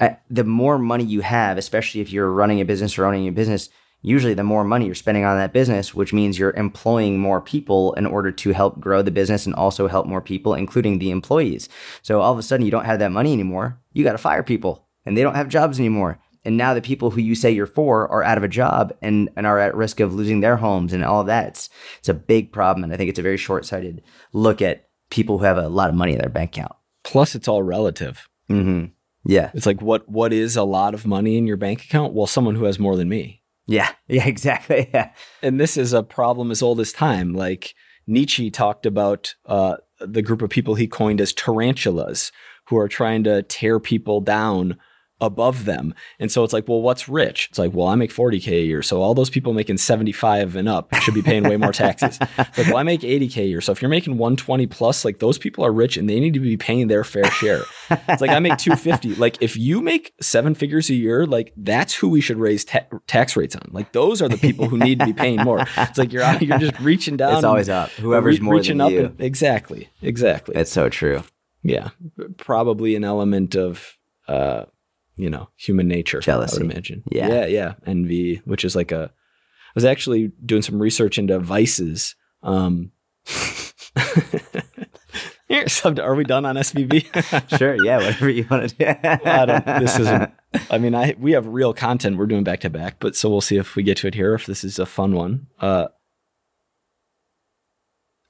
[0.00, 3.32] uh, the more money you have especially if you're running a business or owning a
[3.32, 3.68] business
[4.02, 7.94] usually the more money you're spending on that business, which means you're employing more people
[7.94, 11.68] in order to help grow the business and also help more people, including the employees.
[12.02, 13.80] So all of a sudden you don't have that money anymore.
[13.92, 16.20] You got to fire people and they don't have jobs anymore.
[16.44, 19.30] And now the people who you say you're for are out of a job and,
[19.36, 21.48] and are at risk of losing their homes and all of that.
[21.48, 22.82] It's, it's a big problem.
[22.82, 25.88] And I think it's a very short sighted look at people who have a lot
[25.88, 26.72] of money in their bank account.
[27.04, 28.28] Plus, it's all relative.
[28.50, 28.86] Mm-hmm.
[29.24, 29.50] Yeah.
[29.54, 32.12] It's like what what is a lot of money in your bank account?
[32.12, 33.41] Well, someone who has more than me.
[33.66, 33.90] Yeah.
[34.08, 34.26] Yeah.
[34.26, 34.90] Exactly.
[34.94, 35.10] Yeah.
[35.42, 37.34] And this is a problem as old as time.
[37.34, 37.74] Like
[38.06, 42.32] Nietzsche talked about uh, the group of people he coined as tarantulas,
[42.68, 44.78] who are trying to tear people down
[45.22, 45.94] above them.
[46.18, 47.46] And so it's like, well, what's rich?
[47.48, 48.82] It's like, well, I make 40K a year.
[48.82, 52.18] So all those people making 75 and up should be paying way more taxes.
[52.58, 53.60] Like, well, I make 80K a year.
[53.62, 56.40] So if you're making 120 plus, like those people are rich and they need to
[56.40, 57.62] be paying their fair share.
[58.08, 59.14] It's like, I make 250.
[59.22, 62.80] Like if you make seven figures a year, like that's who we should raise ta-
[63.06, 63.68] tax rates on.
[63.70, 65.64] Like those are the people who need to be paying more.
[65.76, 67.34] It's like you're you're just reaching down.
[67.36, 67.90] It's always up.
[67.90, 68.92] Whoever's re- more reaching than up.
[68.92, 69.04] you.
[69.06, 69.88] and- exactly.
[70.02, 70.56] Exactly.
[70.56, 71.22] It's so true.
[71.62, 71.90] Yeah,
[72.38, 74.64] probably an element of, uh,
[75.16, 76.20] you know, human nature.
[76.20, 76.56] Jealousy.
[76.56, 77.02] I would imagine.
[77.10, 77.28] Yeah.
[77.28, 77.74] yeah, yeah.
[77.86, 79.10] Envy, which is like a.
[79.12, 82.14] I was actually doing some research into vices.
[82.42, 82.92] Um,
[85.48, 87.48] here, so are we done on SVB?
[87.58, 87.76] Sure.
[87.82, 87.98] Yeah.
[87.98, 88.84] Whatever you want to do.
[89.04, 89.78] I.
[89.80, 90.30] This isn't.
[90.70, 93.40] I mean, I we have real content we're doing back to back, but so we'll
[93.40, 94.34] see if we get to it here.
[94.34, 95.46] If this is a fun one.
[95.58, 95.88] Uh,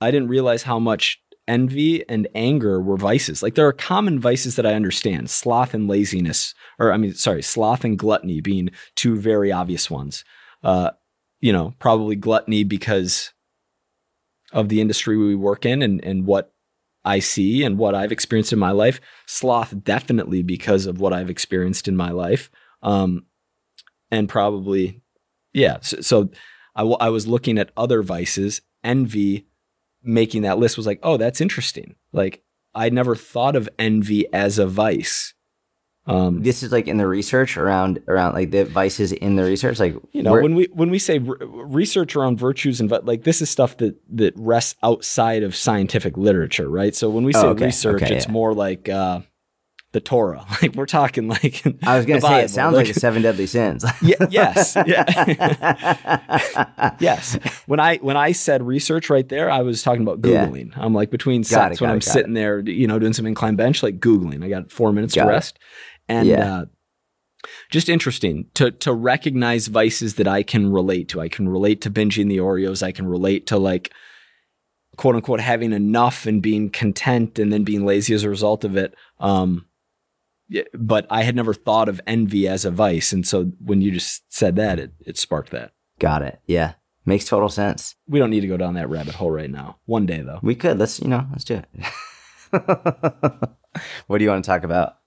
[0.01, 3.43] I didn't realize how much envy and anger were vices.
[3.43, 7.43] Like there are common vices that I understand: sloth and laziness, or I mean, sorry,
[7.43, 10.25] sloth and gluttony being two very obvious ones.
[10.63, 10.91] Uh,
[11.41, 13.33] you know, probably gluttony because
[14.53, 16.53] of the industry we work in and and what
[17.05, 19.01] I see and what I've experienced in my life.
[19.27, 22.51] Sloth definitely because of what I've experienced in my life.
[22.83, 23.27] Um,
[24.11, 25.03] and probably,
[25.53, 25.79] yeah.
[25.81, 26.31] So, so
[26.77, 28.61] I, w- I was looking at other vices.
[28.85, 29.47] Envy,
[30.03, 31.97] making that list was like, oh, that's interesting.
[32.13, 32.43] Like
[32.75, 35.35] I never thought of envy as a vice.
[36.05, 39.79] Um, this is like in the research around around like the vices in the research
[39.79, 43.41] like you know when we when we say re- research around virtues and like this
[43.41, 47.51] is stuff that that rests outside of scientific literature right so when we say Oh,
[47.51, 48.33] okay, research okay, it's yeah.
[48.33, 49.21] more like uh
[49.93, 52.95] the torah like we're talking like i was gonna the say it sounds like, the
[52.95, 57.35] seven deadly sins yeah, yes yeah yes
[57.67, 60.47] when i when i said research right there i was talking about Yeah.
[60.47, 63.27] googling i'm like between sets it, when i'm it, sitting there you know doing some
[63.27, 65.33] incline bench like googling i got four minutes Got to it.
[65.33, 65.59] rest
[66.09, 66.57] and Yeah.
[66.57, 66.65] uh
[67.71, 71.21] just interesting to to recognize vices that I can relate to.
[71.21, 72.85] I can relate to binging the Oreos.
[72.85, 73.93] I can relate to like
[74.97, 78.77] quote unquote having enough and being content and then being lazy as a result of
[78.77, 78.95] it.
[79.19, 79.61] Um, yeah,
[80.75, 84.23] but I had never thought of envy as a vice, and so when you just
[84.33, 85.73] said that, it it sparked that.
[85.99, 86.41] Got it.
[86.47, 86.75] Yeah.
[87.05, 87.97] Makes total sense.
[88.09, 89.79] We don't need to go down that rabbit hole right now.
[89.87, 90.39] One day though.
[90.43, 90.79] We could.
[90.79, 91.69] Let's, you know, let's do it.
[94.07, 94.99] what do you want to talk about?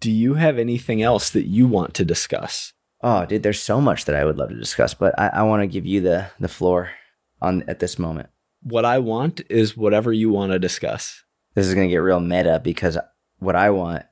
[0.00, 2.74] Do you have anything else that you want to discuss?
[3.02, 5.62] Oh, dude, there's so much that I would love to discuss, but I, I want
[5.62, 6.90] to give you the the floor
[7.40, 8.28] on at this moment.
[8.62, 11.22] What I want is whatever you want to discuss.
[11.54, 12.98] This is gonna get real meta because
[13.38, 14.04] what I want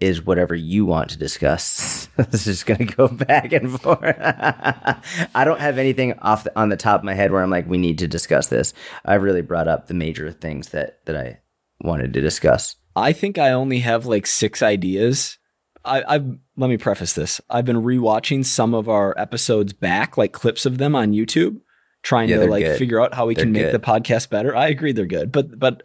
[0.00, 2.08] is whatever you want to discuss.
[2.16, 4.16] this is going to go back and forth.
[4.18, 7.68] I don't have anything off the, on the top of my head where I'm like,
[7.68, 8.72] we need to discuss this.
[9.04, 11.40] I've really brought up the major things that that I
[11.82, 12.76] wanted to discuss.
[12.96, 15.38] I think I only have like six ideas.
[15.84, 17.40] I, I've let me preface this.
[17.48, 21.58] I've been rewatching some of our episodes back, like clips of them on YouTube,
[22.02, 22.78] trying Yeah, to like good.
[22.78, 23.74] figure out how we They're can make good.
[23.74, 24.54] the podcast better.
[24.56, 25.82] I agree they're good, but but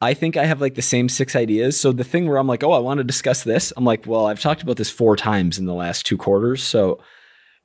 [0.00, 1.78] I think I have like the same six ideas.
[1.80, 3.72] So the thing where I'm like, oh, I want to discuss this.
[3.76, 6.62] I'm like, well, I've talked about this four times in the last two quarters.
[6.62, 7.00] So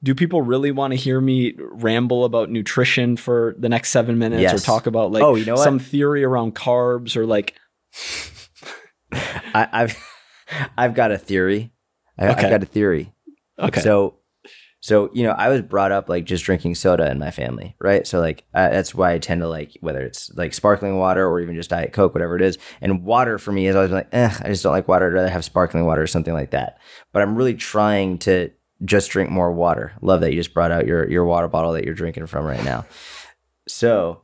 [0.01, 4.51] do people really want to hear me ramble about nutrition for the next seven minutes
[4.53, 5.63] or talk about like Oh, you know what?
[5.63, 7.55] some theory around carbs or like
[9.11, 9.97] I, I've
[10.77, 11.71] I've got a theory.
[12.17, 12.43] I, Okay.
[12.45, 13.13] I've got a theory.
[13.59, 13.81] okay.
[13.81, 14.15] So,
[14.83, 18.05] so you know, I was brought up like just drinking soda in my family, right?
[18.05, 21.39] So like uh, that's why I tend to like whether it's like sparkling water or
[21.39, 22.57] even just diet coke, whatever it is.
[22.81, 25.07] And water for me is always like, eh, I just don't like water.
[25.07, 26.79] I'd rather have sparkling water or something like that.
[27.13, 28.51] But I'm really trying to
[28.83, 29.93] just drink more water.
[30.01, 32.65] Love that you just brought out your your water bottle that you're drinking from right
[32.65, 32.85] now.
[33.69, 34.22] So,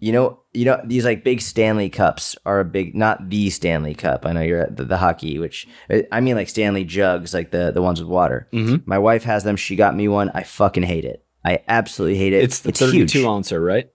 [0.00, 3.94] you know, you know these like big Stanley cups are a big not the Stanley
[3.94, 4.24] cup.
[4.26, 5.66] I know you're at the, the hockey, which
[6.12, 8.48] I mean like Stanley jugs, like the the ones with water.
[8.52, 8.86] Mhm.
[8.86, 9.56] My wife has them.
[9.56, 10.30] She got me one.
[10.34, 11.24] I fucking hate it.
[11.44, 12.42] I absolutely hate it.
[12.42, 13.26] It's the 32 huge.
[13.26, 13.88] ouncer, right?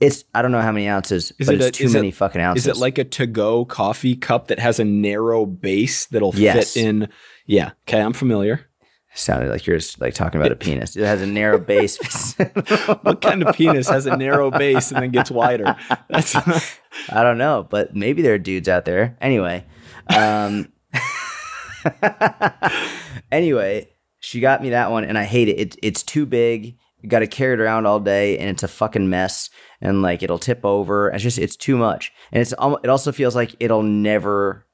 [0.00, 1.98] It's I don't know how many ounces, Is but it it's a- too is it-
[1.98, 2.66] many fucking ounces.
[2.66, 6.72] Is it like a to-go coffee cup that has a narrow base that'll Yes.
[6.74, 7.08] fit in?
[7.46, 7.72] Yeah.
[7.86, 8.66] Okay, I'm familiar.
[9.14, 10.96] Sounded like you're just like talking about a penis?
[10.96, 11.98] It has a narrow base.
[13.02, 15.76] What kind of penis has a narrow base and then gets wider?
[16.08, 16.34] That's
[17.08, 19.16] I don't know, but maybe there are dudes out there.
[19.20, 19.64] Anyway,
[20.14, 20.72] um,
[23.32, 23.88] anyway,
[24.20, 25.58] she got me that one, and I hate it.
[25.58, 26.76] it it's too big.
[27.00, 29.50] You got to carry it around all day, and it's a fucking mess.
[29.80, 31.08] And like it'll tip over.
[31.10, 34.66] It's just it's too much, and it's it also feels like it'll never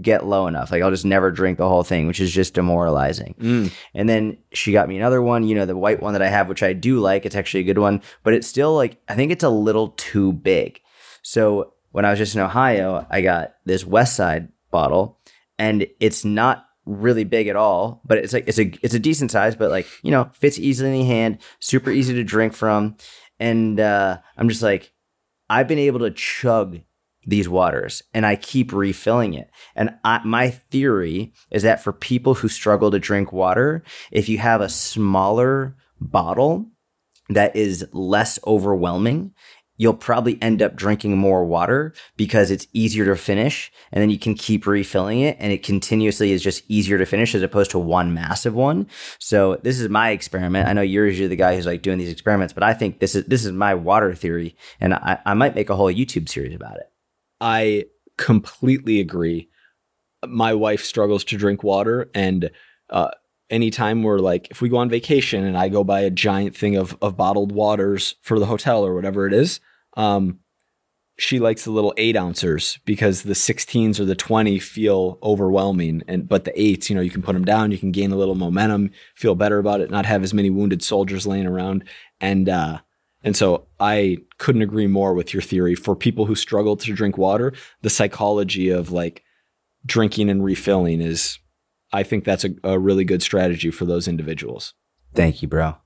[0.00, 0.70] get low enough.
[0.70, 3.34] Like I'll just never drink the whole thing, which is just demoralizing.
[3.38, 3.72] Mm.
[3.92, 6.48] And then she got me another one, you know, the white one that I have,
[6.48, 7.26] which I do like.
[7.26, 10.32] It's actually a good one, but it's still like, I think it's a little too
[10.32, 10.80] big.
[11.22, 15.20] So when I was just in Ohio, I got this West Side bottle
[15.58, 19.30] and it's not really big at all, but it's like, it's a, it's a decent
[19.30, 22.96] size, but like, you know, fits easily in the hand, super easy to drink from.
[23.38, 24.92] And, uh, I'm just like,
[25.50, 26.80] I've been able to chug
[27.26, 29.50] these waters and I keep refilling it.
[29.74, 34.38] And I, my theory is that for people who struggle to drink water, if you
[34.38, 36.66] have a smaller bottle
[37.30, 39.32] that is less overwhelming,
[39.76, 44.18] you'll probably end up drinking more water because it's easier to finish and then you
[44.18, 47.78] can keep refilling it and it continuously is just easier to finish as opposed to
[47.78, 48.86] one massive one.
[49.18, 50.68] So this is my experiment.
[50.68, 53.14] I know you're usually the guy who's like doing these experiments, but I think this
[53.14, 56.54] is this is my water theory and I, I might make a whole YouTube series
[56.54, 56.90] about it.
[57.44, 57.84] I
[58.16, 59.50] completely agree.
[60.26, 62.50] My wife struggles to drink water, and
[62.88, 63.10] uh,
[63.50, 66.76] anytime we're like, if we go on vacation and I go buy a giant thing
[66.76, 69.60] of of bottled waters for the hotel or whatever it is,
[69.98, 70.38] um,
[71.18, 76.26] she likes the little eight ouncers because the 16s or the 20 feel overwhelming, and
[76.26, 78.34] but the eights, you know, you can put them down, you can gain a little
[78.34, 81.84] momentum, feel better about it, not have as many wounded soldiers laying around,
[82.22, 82.78] and uh,
[83.24, 85.74] and so I couldn't agree more with your theory.
[85.74, 89.24] For people who struggle to drink water, the psychology of like
[89.86, 91.38] drinking and refilling is,
[91.92, 94.74] I think that's a, a really good strategy for those individuals.
[95.14, 95.76] Thank you, bro.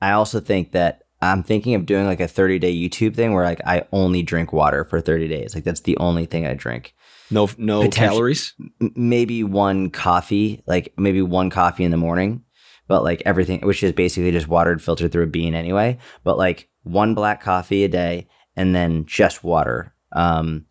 [0.00, 3.44] I also think that I'm thinking of doing like a 30 day YouTube thing where
[3.44, 5.54] like I only drink water for 30 days.
[5.54, 6.94] Like that's the only thing I drink.
[7.30, 8.54] No, no calories.
[8.80, 12.42] Maybe one coffee, like maybe one coffee in the morning,
[12.88, 15.98] but like everything, which is basically just watered filtered through a bean anyway.
[16.24, 19.94] But like one black coffee a day and then just water.
[20.12, 20.66] Um,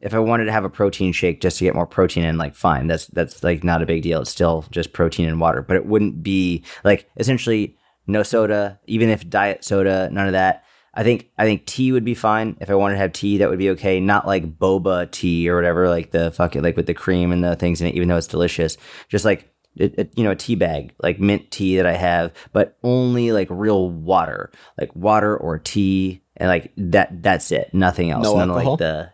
[0.00, 2.54] if I wanted to have a protein shake just to get more protein in, like
[2.54, 4.20] fine, that's that's like not a big deal.
[4.20, 9.08] It's still just protein and water, but it wouldn't be like essentially no soda, even
[9.08, 10.64] if diet soda, none of that.
[10.92, 12.56] I think I think tea would be fine.
[12.60, 13.98] If I wanted to have tea, that would be okay.
[13.98, 17.56] Not like boba tea or whatever, like the fucking like with the cream and the
[17.56, 18.76] things in it, even though it's delicious.
[19.08, 22.32] Just like it, it- you know, a tea bag, like mint tea that I have,
[22.52, 28.10] but only like real water, like water or tea and like that that's it nothing
[28.10, 28.72] else No none alcohol?
[28.72, 29.10] like the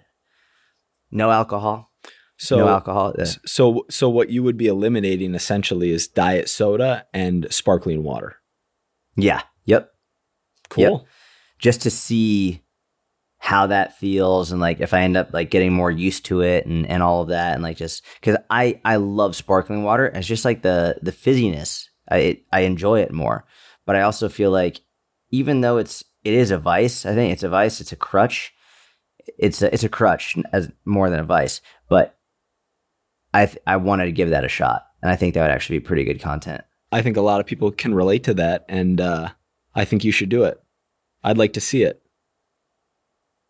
[1.10, 1.90] no alcohol
[2.38, 7.46] So no alcohol so so what you would be eliminating essentially is diet soda and
[7.52, 8.36] sparkling water.
[9.16, 9.90] yeah yep
[10.70, 10.82] Cool.
[10.84, 11.04] Yep.
[11.58, 12.62] just to see
[13.42, 16.66] how that feels and like if I end up like getting more used to it
[16.66, 20.06] and, and all of that and like just because I I love sparkling water.
[20.06, 21.88] It's just like the the fizziness.
[22.08, 23.46] I it, I enjoy it more.
[23.86, 24.82] But I also feel like
[25.30, 28.52] even though it's it is a vice I think it's a vice it's a crutch.
[29.38, 31.62] It's a it's a crutch as more than a vice.
[31.88, 32.18] But
[33.32, 34.82] I th- I wanted to give that a shot.
[35.02, 36.62] And I think that would actually be pretty good content.
[36.92, 39.30] I think a lot of people can relate to that, and uh,
[39.74, 40.60] I think you should do it.
[41.22, 41.99] I'd like to see it.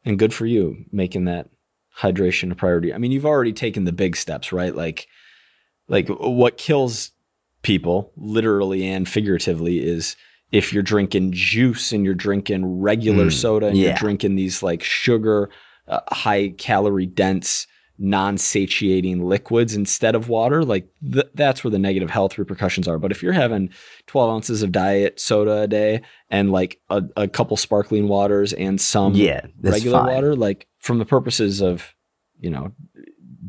[0.05, 1.51] And good for you making that
[1.99, 2.95] hydration a priority.
[2.95, 4.75] I mean, you've already taken the big steps, right?
[4.75, 5.07] Like,
[5.89, 7.11] like what kills
[7.63, 10.17] people, literally and figuratively, is
[10.53, 14.83] if you're drinking juice and you're drinking regular Mm, soda and you're drinking these like
[14.83, 15.51] sugar,
[15.87, 17.67] uh, high calorie dense
[18.01, 22.99] non-satiating liquids instead of water like th- that's where the negative health repercussions are.
[22.99, 23.69] But if you're having
[24.07, 28.81] 12 ounces of diet soda a day and like a, a couple sparkling waters and
[28.81, 30.15] some yeah regular fine.
[30.15, 31.95] water like from the purposes of
[32.39, 32.73] you know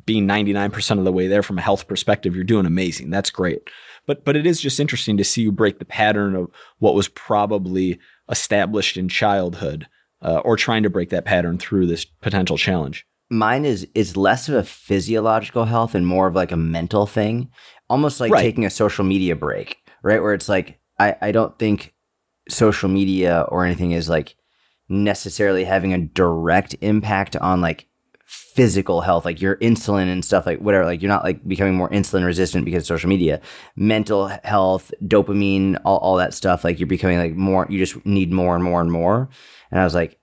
[0.05, 3.09] being 99% of the way there from a health perspective you're doing amazing.
[3.09, 3.69] That's great.
[4.05, 7.07] But but it is just interesting to see you break the pattern of what was
[7.07, 9.87] probably established in childhood
[10.21, 14.47] uh, or trying to break that pattern through this potential challenge mine is is less
[14.49, 17.49] of a physiological health and more of like a mental thing
[17.89, 18.41] almost like Right.
[18.43, 20.21] taking a social media break right?
[20.21, 21.93] Where it's like i i don't think
[22.49, 24.35] social media or anything is like
[24.89, 27.87] necessarily having a direct impact on like
[28.25, 31.89] physical health like your insulin and stuff like whatever like you're not like becoming more
[31.89, 33.39] insulin resistant because of social media.
[33.75, 38.31] Mental health dopamine all, all that stuff like you're becoming like more you just need
[38.31, 39.29] more and more and more.
[39.71, 40.17] And i was like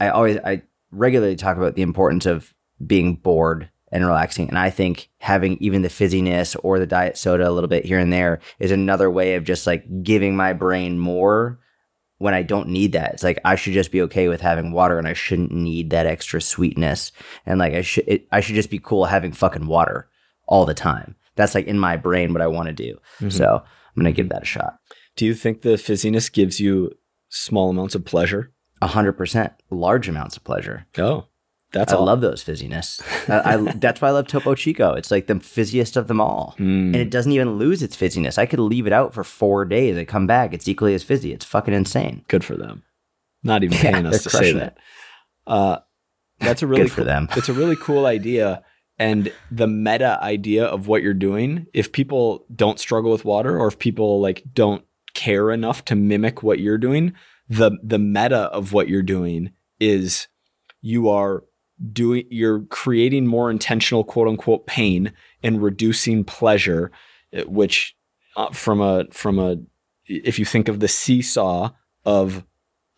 [0.00, 4.48] i always i regularly talk about the importance of being bored and relaxing.
[4.48, 7.98] And I think having even the fizziness or the diet soda a little bit here
[7.98, 11.58] and there is another way of just like giving my brain more
[12.18, 13.14] when I don't need that.
[13.14, 16.06] It's like I should just be okay with having water and I shouldn't need that
[16.06, 17.12] extra sweetness.
[17.46, 20.08] And like I should it, I should just be cool having fucking water
[20.46, 21.16] all the time.
[21.36, 22.98] That's like in my brain what I want to do.
[23.20, 23.32] Mhm.
[23.32, 24.78] So I'm going to give that a shot.
[25.16, 26.92] do you think the fizziness gives you
[27.28, 28.52] small amounts of pleasure
[28.82, 30.86] 100% large amounts of pleasure.
[30.98, 31.26] oh
[31.72, 33.00] that's I all love those fizziness.
[33.30, 34.92] I, I, that's why I love Topo Chico.
[34.94, 36.56] It's like the fizziest of them all.
[36.58, 36.86] Mm.
[36.86, 38.38] And it doesn't even lose its fizziness.
[38.38, 39.96] I could leave it out for four days.
[39.96, 41.32] I come back, it's equally as fizzy.
[41.32, 42.24] It's fucking insane.
[42.26, 42.82] good for them
[43.42, 44.78] not even Yeah, paying us to say that
[45.46, 45.78] uh,
[46.38, 47.28] that's a really Good for cool, them.
[47.36, 48.62] it's a really cool idea
[48.98, 53.68] and the meta idea of what you're doing if people don't struggle with water or
[53.68, 57.14] if people like don't care enough to mimic what you're doing
[57.50, 60.28] the the meta of what you're doing is
[60.80, 61.44] you are
[61.92, 66.90] doing you're creating more intentional quote unquote pain and reducing pleasure
[67.32, 67.96] eh, which
[68.36, 69.56] uh, from a from a
[70.06, 71.70] if you think of the seesaw
[72.06, 72.44] of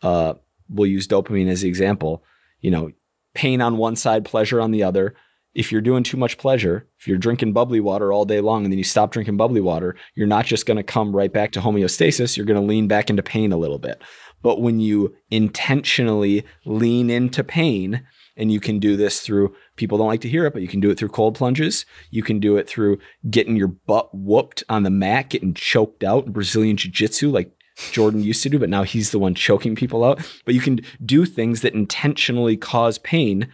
[0.03, 0.35] uh
[0.69, 2.23] we'll use dopamine as the example
[2.61, 2.91] you know
[3.35, 5.15] pain on one side pleasure on the other.
[5.55, 8.73] If you're doing too much pleasure if you're drinking bubbly water all day long and
[8.73, 11.61] then you stop drinking bubbly water you're not just going to come right back to
[11.61, 14.01] homeostasis you're going to lean back into pain a little bit
[14.43, 18.03] but when you intentionally lean into pain
[18.37, 20.81] and you can do this through people don't like to hear it but you can
[20.81, 21.85] do it through cold plunges.
[22.11, 22.99] You can do it through
[23.31, 26.27] getting your butt whooped on the mat getting choked out.
[26.27, 27.53] In brazilian jiu-jitsu like
[27.91, 30.19] jordan used to do but now he's the one choking people out.
[30.45, 33.49] But you can do things that intentionally cause pain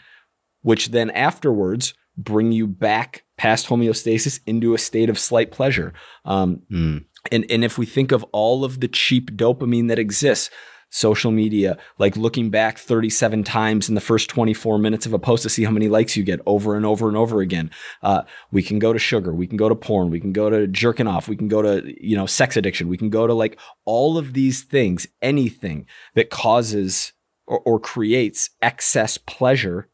[0.63, 5.93] which then afterwards bring you back past homeostasis into a state of slight pleasure.
[6.25, 7.05] Um, Mm.
[7.31, 10.51] and and if we think of all of the cheap dopamine that exists
[10.91, 15.43] social media like looking back 37 times in the first 24 minutes of a post
[15.43, 17.71] to see how many likes you get over and over and over again
[18.03, 20.67] uh, we can go to sugar we can go to porn we can go to
[20.67, 23.59] jerking off we can go to you know sex addiction we can go to like
[23.85, 27.13] all of these things anything that causes
[27.47, 29.89] or, or creates excess pleasure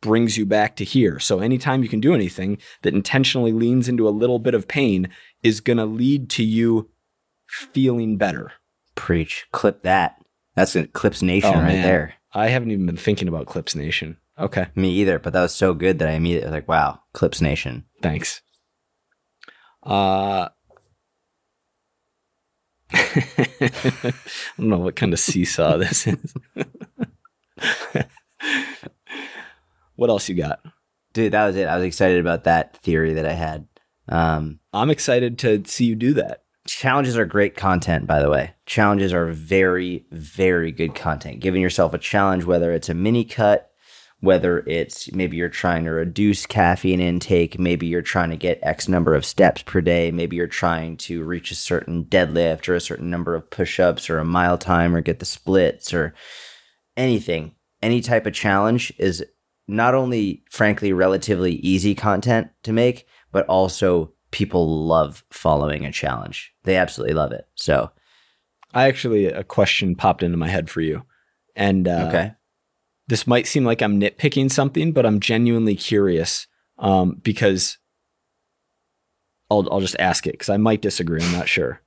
[0.00, 4.08] brings you back to here so anytime you can do anything that intentionally leans into
[4.08, 5.08] a little bit of pain
[5.42, 6.88] is going to lead to you
[7.52, 8.52] feeling better.
[8.94, 9.46] Preach.
[9.52, 10.16] Clip that.
[10.54, 11.82] That's a Clips Nation Oh, right man.
[11.82, 12.14] there.
[12.34, 14.16] I haven't even been thinking about Clips Nation.
[14.38, 17.40] Okay, Me either, but that was so good that I immediately was like, wow, Clips
[17.40, 17.84] Nation.
[18.02, 18.40] thanks.
[19.82, 20.48] Uh
[22.92, 24.12] I
[24.58, 26.34] don't know what kind of seesaw this is.
[29.96, 30.60] what else you got?
[31.12, 31.66] Dude, that was it.
[31.68, 33.66] I was excited about that theory that I had.
[34.08, 36.41] Um, I'm excited to see you do that.
[36.66, 38.54] Challenges are great content, by the way.
[38.66, 41.40] Challenges are very, very good content.
[41.40, 43.70] Giving yourself a challenge, whether it's a mini cut,
[44.20, 48.88] whether it's maybe you're trying to reduce caffeine intake, maybe you're trying to get X
[48.88, 52.80] number of steps per day, maybe you're trying to reach a certain deadlift or a
[52.80, 56.14] certain number of push ups or a mile time or get the splits or
[56.96, 57.56] anything.
[57.82, 59.24] Any type of challenge is
[59.66, 66.52] not only, frankly, relatively easy content to make, but also people love following a challenge.
[66.64, 67.46] They absolutely love it.
[67.54, 67.90] So,
[68.74, 71.02] I actually a question popped into my head for you,
[71.54, 72.32] and uh, okay.
[73.06, 76.46] this might seem like I'm nitpicking something, but I'm genuinely curious
[76.78, 77.78] um, because
[79.50, 81.22] I'll I'll just ask it because I might disagree.
[81.22, 81.80] I'm not sure.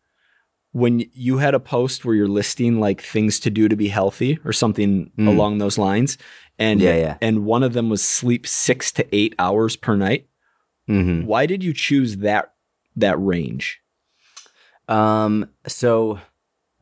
[0.72, 4.39] When you had a post where you're listing like things to do to be healthy
[4.43, 5.28] or something Mm.
[5.28, 6.18] along those lines,
[6.60, 7.18] and Yeah, yeah.
[7.22, 10.28] and one of them was sleep six to eight hours per night.
[10.90, 11.26] Mm-hmm.
[11.26, 12.54] Why did you choose that
[12.96, 13.82] that range?
[14.88, 16.20] Um, so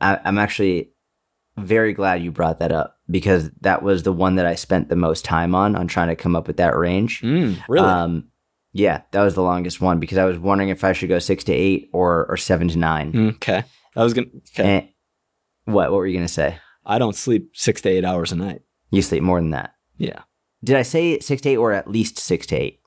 [0.00, 0.90] I, I'm actually
[1.56, 4.96] very glad you brought that up because that was the one that I spent the
[4.96, 7.22] most time on on trying to come up with that range.
[7.22, 7.86] Mm, really?
[7.86, 8.28] Um,
[8.72, 11.44] yeah, that was the longest one because I was wondering if I should go six
[11.44, 13.34] to eight or or seven to nine.
[13.36, 13.64] okay.
[13.96, 14.26] I was gonna.
[14.52, 14.78] Okay.
[15.66, 16.58] And what what were you gonna say?
[16.84, 18.62] I don't sleep six to eight hours a night.
[18.90, 19.74] You sleep more than that.
[19.96, 20.22] Yeah.
[20.62, 22.80] Did I say six to eight or at least six to eight?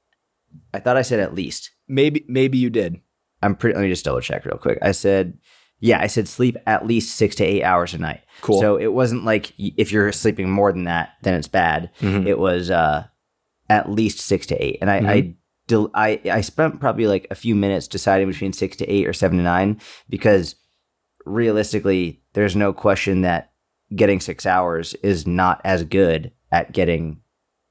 [0.73, 1.71] I thought I said at least.
[1.87, 2.99] Maybe maybe you did.
[3.41, 3.75] I'm pretty.
[3.75, 4.79] Let me just double check real quick.
[4.81, 5.37] I said,
[5.79, 8.21] yeah, I said sleep at least six to eight hours a night.
[8.41, 8.59] Cool.
[8.59, 11.91] So it wasn't like if you're sleeping more than that, then it's bad.
[12.01, 12.25] Mhm.
[12.27, 13.05] It was uh,
[13.69, 15.35] at least six to eight, and I, I,
[15.67, 19.13] del- I, I spent probably like a few minutes deciding between six to eight or
[19.13, 19.79] seven to nine
[20.09, 20.55] because
[21.25, 23.51] realistically, there's no question that
[23.95, 27.21] getting six hours is not as good at getting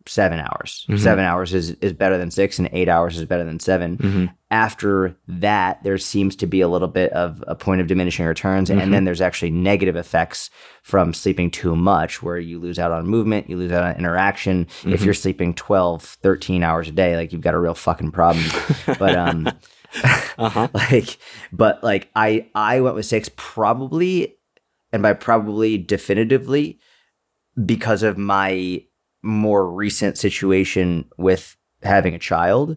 [0.09, 0.87] seven hours.
[0.89, 0.99] Mhm.
[0.99, 4.31] Seven hours is is better than six, and eight hours is better than seven Mhm.
[4.51, 8.71] after that, there seems to be a little bit of a point of diminishing returns.
[8.71, 8.81] Mhm.
[8.83, 10.51] And then there's actually negative effects
[10.83, 14.67] from sleeping too much, where you lose out on movement, you lose out on interaction.
[14.85, 15.05] If Mhm.
[15.05, 18.45] you're sleeping 12, 13 hours a day, like you've got a real fucking problem.
[18.99, 19.49] but, um,
[20.39, 20.69] Uh-huh.
[20.75, 21.17] like,
[21.53, 24.35] but like I, I went with six probably,
[24.93, 26.79] and by probably definitively,
[27.65, 28.83] because of my
[29.27, 32.77] more recent situation with having a child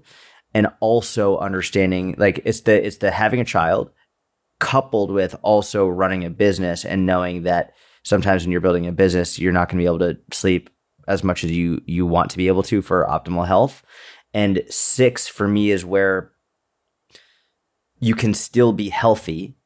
[0.54, 3.92] and also understanding like it's the it's the having a child
[4.60, 7.74] coupled with also running a business and knowing that
[8.04, 10.70] sometimes when you're building a business you're not going to be able to sleep
[11.10, 13.84] as much as you you want to be able to for optimal health.
[14.34, 16.32] And 6 for me is where
[18.00, 19.58] you can still be healthy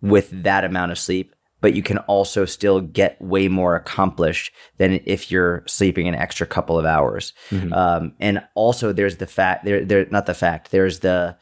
[0.00, 1.34] with that amount of sleep
[1.64, 6.46] but you can also still get way more accomplished than if you're sleeping an extra
[6.46, 7.32] couple of hours.
[7.48, 7.72] Mhm.
[7.72, 10.72] Um, and also, there's the fact there, there, not the fact.
[10.72, 11.38] There's the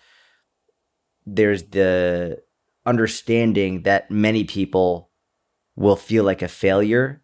[1.27, 2.41] there's the
[2.87, 5.11] understanding that many people
[5.75, 7.22] will feel like a failure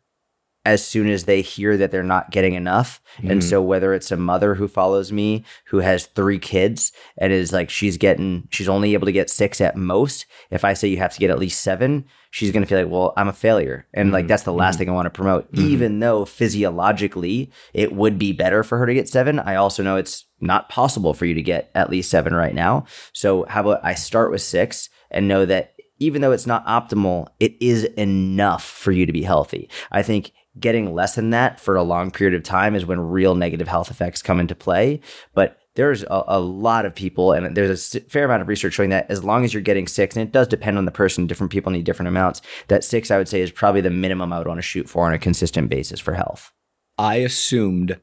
[0.69, 3.01] as soon as they hear that they're not getting enough.
[3.23, 3.43] And Mhm.
[3.43, 7.71] so whether it's a mother who follows me who has three kids and is like
[7.71, 11.15] she's getting she's only able to get six at most, if I say you have
[11.15, 13.87] to get at least seven, she's gonna feel like, well, I'm a failure.
[13.95, 14.29] And like Mhm.
[14.29, 15.51] that's the last thing I want to promote.
[15.53, 15.59] Mhm.
[15.71, 19.97] Even though physiologically it would be better for her to get seven, I also know
[19.97, 22.85] it's not possible for you to get at least seven right now.
[23.13, 27.27] So how about I start with six and know that even though it's not optimal,
[27.41, 29.69] it is enough for you to be healthy.
[29.91, 33.35] I think getting less than that for a long period of time is when real
[33.35, 35.01] negative health effects come into play.
[35.35, 38.91] But there's a, a lot of people, and there's a fair amount of research showing
[38.91, 41.53] that as long as you're getting six, and it does depend on the person, different
[41.53, 44.49] people need different amounts, that six, I would say, is probably the minimum I would
[44.49, 46.53] want to shoot for on a consistent basis for health.
[46.99, 48.01] I assumed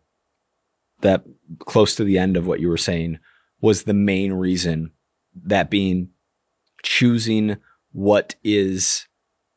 [1.01, 1.26] that
[1.60, 3.20] close to the end of what you were saying
[3.60, 4.91] was the main reason
[5.43, 6.12] that being
[6.82, 7.58] choosing
[7.91, 9.08] what is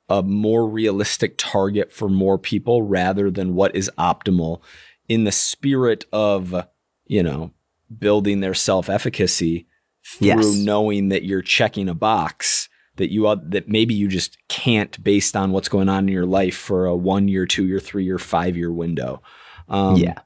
[0.08, 4.62] a more realistic target for more people rather than what is optimal
[5.08, 6.54] in the spirit of,
[7.06, 7.52] you know,
[7.98, 9.66] building their self-efficacy
[10.04, 10.54] through Yes.
[10.56, 15.52] knowing that you're checking a box that you that maybe you just can't based on
[15.52, 18.56] what's going on in your life for a one year, two year, three year, five
[18.56, 19.22] year window.
[19.68, 20.18] Um, yeah.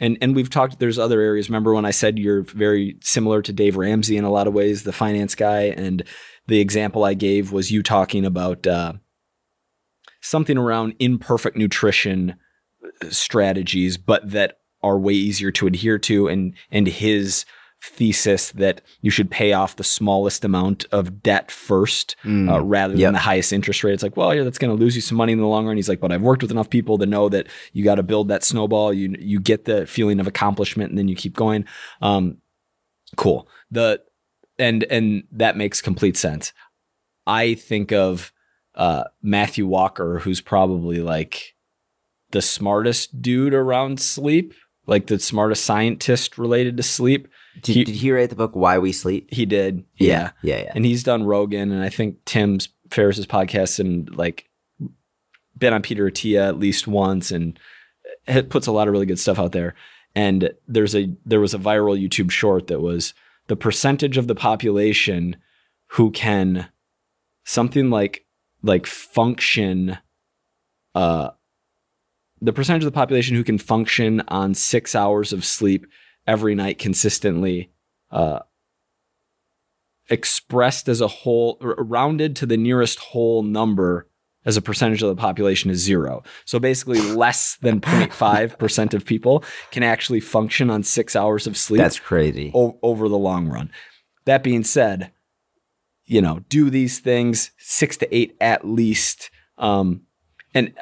[0.00, 0.78] and and we've talked.
[0.78, 1.48] There's other areas.
[1.48, 4.82] Remember when I said you're very similar to Dave Ramsey in a lot of ways,
[4.82, 6.02] the finance guy, and
[6.46, 8.94] the example I gave was you talking about uh,
[10.20, 12.34] something around imperfect nutrition
[12.84, 17.44] uh, strategies, but that are way easier to adhere to, and and his
[17.82, 22.52] thesis that you should pay off the smallest amount of debt first Mm.
[22.52, 23.06] uh, rather Yep.
[23.06, 23.94] than the highest interest rate.
[23.94, 25.76] It's like, well, yeah, that's going to lose you some money in the long run.
[25.76, 28.28] He's like, but I've worked with enough people to know that you got to build
[28.28, 28.92] that snowball.
[28.92, 31.64] You you get the feeling of accomplishment, and then you keep going.
[32.02, 32.36] Um,
[33.16, 33.48] cool.
[33.70, 34.02] The
[34.58, 36.52] and and that makes complete sense.
[37.26, 38.30] I think of
[38.80, 41.54] uh, Matthew Walker, who's probably like
[42.30, 44.54] the smartest dude around sleep,
[44.86, 47.28] like the smartest scientist related to sleep.
[47.62, 49.28] Did He- did he write the book Why We Sleep?
[49.30, 50.30] He did, yeah.
[50.42, 50.72] Yeah, yeah.
[50.74, 54.48] And he's done Rogan and I think Tim's Ferriss's podcast and like
[55.58, 57.58] been on Peter Attia at least once and
[58.26, 59.74] it puts a lot of really good stuff out there.
[60.14, 63.12] And there's a there was a viral YouTube short that was
[63.48, 65.36] the percentage of the population
[65.88, 66.68] who can
[67.44, 68.24] something like
[68.62, 69.98] like function
[70.94, 71.30] uh
[72.42, 75.86] the percentage of the population who can function on 6 hours of sleep
[76.26, 77.70] every night consistently
[78.10, 78.40] uh
[80.08, 84.08] expressed as a whole, rounded to the nearest whole number
[84.44, 86.22] as a percentage of the population is zero.
[86.44, 91.78] So basically, less than 0.5% of people can actually function on six hours of sleep
[91.78, 92.50] That's crazy.
[92.54, 93.70] o- over the long run.
[94.24, 95.12] That being said,
[96.10, 99.30] you know, do these things six to eight at least.
[99.58, 100.02] Um,
[100.52, 100.74] and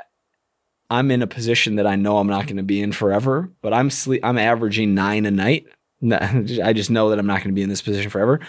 [0.89, 3.75] I'm in a position that I know I'm not going to be in forever, but
[3.75, 4.25] I'm sleep.
[4.25, 5.67] I'm averaging nine a night.
[6.11, 8.41] I just know that I'm not going to be in this position forever.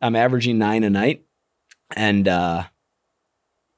[0.00, 1.24] I'm averaging nine a night,
[1.96, 2.62] and uh,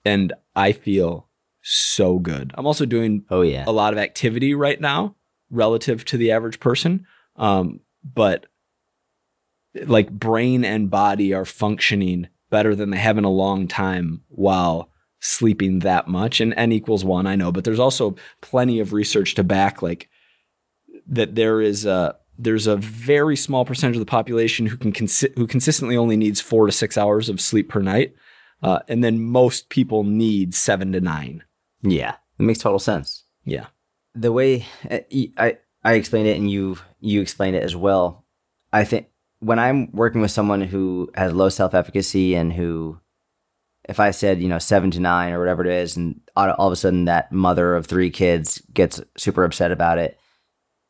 [0.05, 1.31] and I feel
[1.63, 2.53] so good.
[2.55, 3.65] I'm also doing Oh yeah.
[3.67, 5.17] a lot of activity right now
[5.51, 7.07] relative to the average person.
[7.37, 8.45] Um, but
[9.87, 14.91] like brain and body are functioning better than they have in a long time while
[15.21, 16.41] sleeping that much.
[16.41, 20.09] And n equals one, I know, but there's also plenty of research to back like
[21.09, 25.37] that there is a there's a very small percentage of the population who can consi-
[25.37, 28.15] who consistently only needs four to six hours of sleep per night,
[28.63, 31.43] uh, and then most people need seven to nine.
[31.83, 32.15] Yeah.
[32.39, 33.25] It makes total sense.
[33.45, 33.67] Yeah.
[34.15, 34.67] the way
[35.37, 38.25] I I explained it and you you explained it as well.
[38.73, 39.07] I think
[39.43, 43.01] when I'm working with someone who has low self efficacy and who,
[43.88, 46.68] if I said you know seven to nine or whatever it is, and all, all
[46.68, 50.16] of a sudden that mother of three kids gets super upset about it,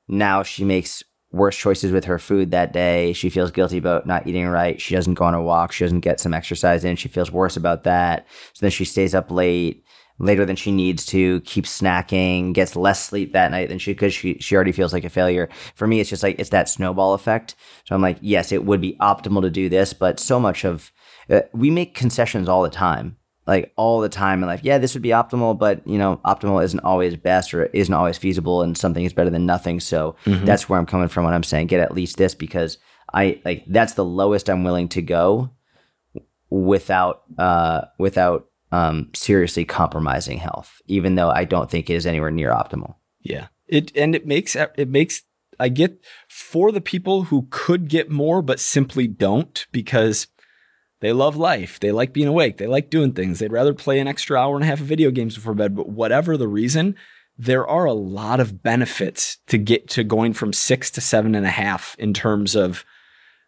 [0.06, 3.14] now she makes worse choices with her food that day.
[3.14, 4.78] She feels guilty about not eating right.
[4.78, 5.72] She doesn't go on a walk.
[5.72, 6.96] She doesn't get some exercise in.
[6.96, 8.26] She feels worse about that.
[8.52, 9.81] So then she stays up late
[10.18, 14.14] later than she needs to, keeps snacking, gets less sleep that night than she because
[14.14, 15.48] she she already feels like a failure.
[15.74, 17.54] For me, it's just like it's that snowball effect.
[17.84, 20.92] So I'm like, yes, it would be optimal to do this, but so much of
[21.30, 23.16] uh, we make concessions all the time.
[23.44, 26.62] Like all the time in life, yeah, this would be optimal, but you know, optimal
[26.62, 29.80] isn't always best or isn't always feasible, and something is better than nothing.
[29.80, 30.46] So Mhm.
[30.46, 32.78] that's where I'm coming from when I'm saying get at least this because
[33.12, 35.50] I like that's the lowest I'm willing to go
[36.50, 42.30] without uh without um seriously compromising health even though I don't think it is anywhere
[42.30, 42.96] near optimal.
[43.20, 43.48] Yeah.
[43.68, 45.22] It and it makes it makes
[45.60, 50.26] I get for the people who could get more but simply don't because
[51.00, 51.80] they love life.
[51.80, 52.58] They like being awake.
[52.58, 53.38] They like doing things.
[53.38, 55.74] They'd rather play an extra hour and a half of video games before bed.
[55.74, 56.94] But whatever the reason,
[57.36, 61.44] there are a lot of benefits to get to going from six to seven and
[61.44, 62.84] a half in terms of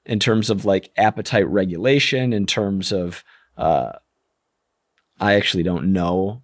[0.05, 3.23] in terms of like appetite regulation, in terms of
[3.57, 3.93] uh
[5.21, 6.43] I actually don't know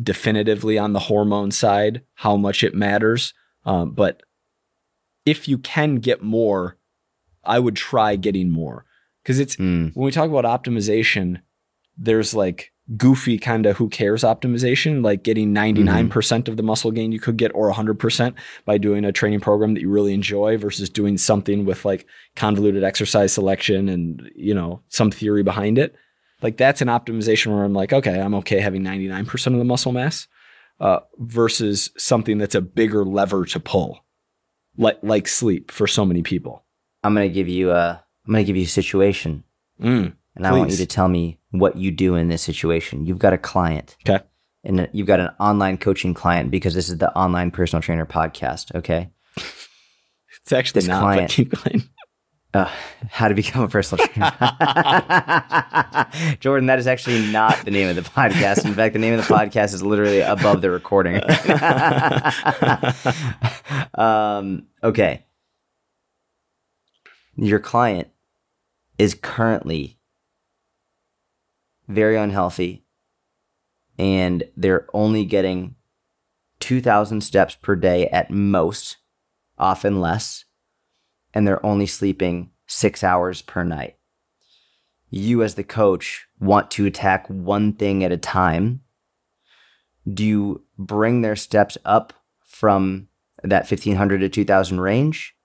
[0.00, 3.32] definitively on the hormone side how much it matters.
[3.64, 4.22] Um, but
[5.24, 6.76] if you can get more,
[7.44, 8.84] I would try getting more
[9.22, 9.92] because it's Mm.
[9.94, 11.40] when we talk about optimization,
[11.96, 17.10] there's like goofy kind of who cares optimization, like getting 99% of the muscle gain
[17.10, 18.34] you could get or 100%
[18.64, 22.06] by doing a training program that you really enjoy versus doing something with like
[22.36, 25.96] convoluted exercise selection and, you know, some theory behind it.
[26.42, 29.92] Like that's an optimization where I'm like, okay, I'm okay having 99% of the muscle
[29.92, 30.26] mass
[30.80, 34.04] uh, versus something that's a bigger lever to pull,
[34.76, 36.64] like like sleep for so many people.
[37.02, 39.44] I'm going to give you a I'm going to give you a situation
[39.80, 43.04] Mm, and I want you to tell me what you do in this situation.
[43.04, 43.96] You've got a client.
[44.08, 44.24] Okay.
[44.64, 48.74] And you've got an online coaching client because this is the online personal trainer podcast,
[48.74, 49.10] okay?
[49.36, 51.02] it's actually This not.
[51.02, 51.82] client- But keep going.
[52.56, 52.70] Uh,
[53.10, 54.30] how to become a personal trainer.
[56.40, 58.64] Jordan, that is actually not the name of the podcast.
[58.64, 61.16] In fact, the name of the podcast is literally above the recording.
[63.94, 65.26] um, okay.
[67.36, 68.08] Your client
[68.96, 69.98] is currently
[71.88, 72.86] very unhealthy
[73.98, 75.74] and they're only getting
[76.60, 78.96] 2,000 steps per day at most,
[79.58, 80.46] often less
[81.36, 83.96] and they're only sleeping six hours per night.
[85.10, 88.80] You, as the coach, want to attack one thing at a time.
[90.10, 93.08] Do you bring their steps up from
[93.42, 95.36] that 1500 to 2000 range?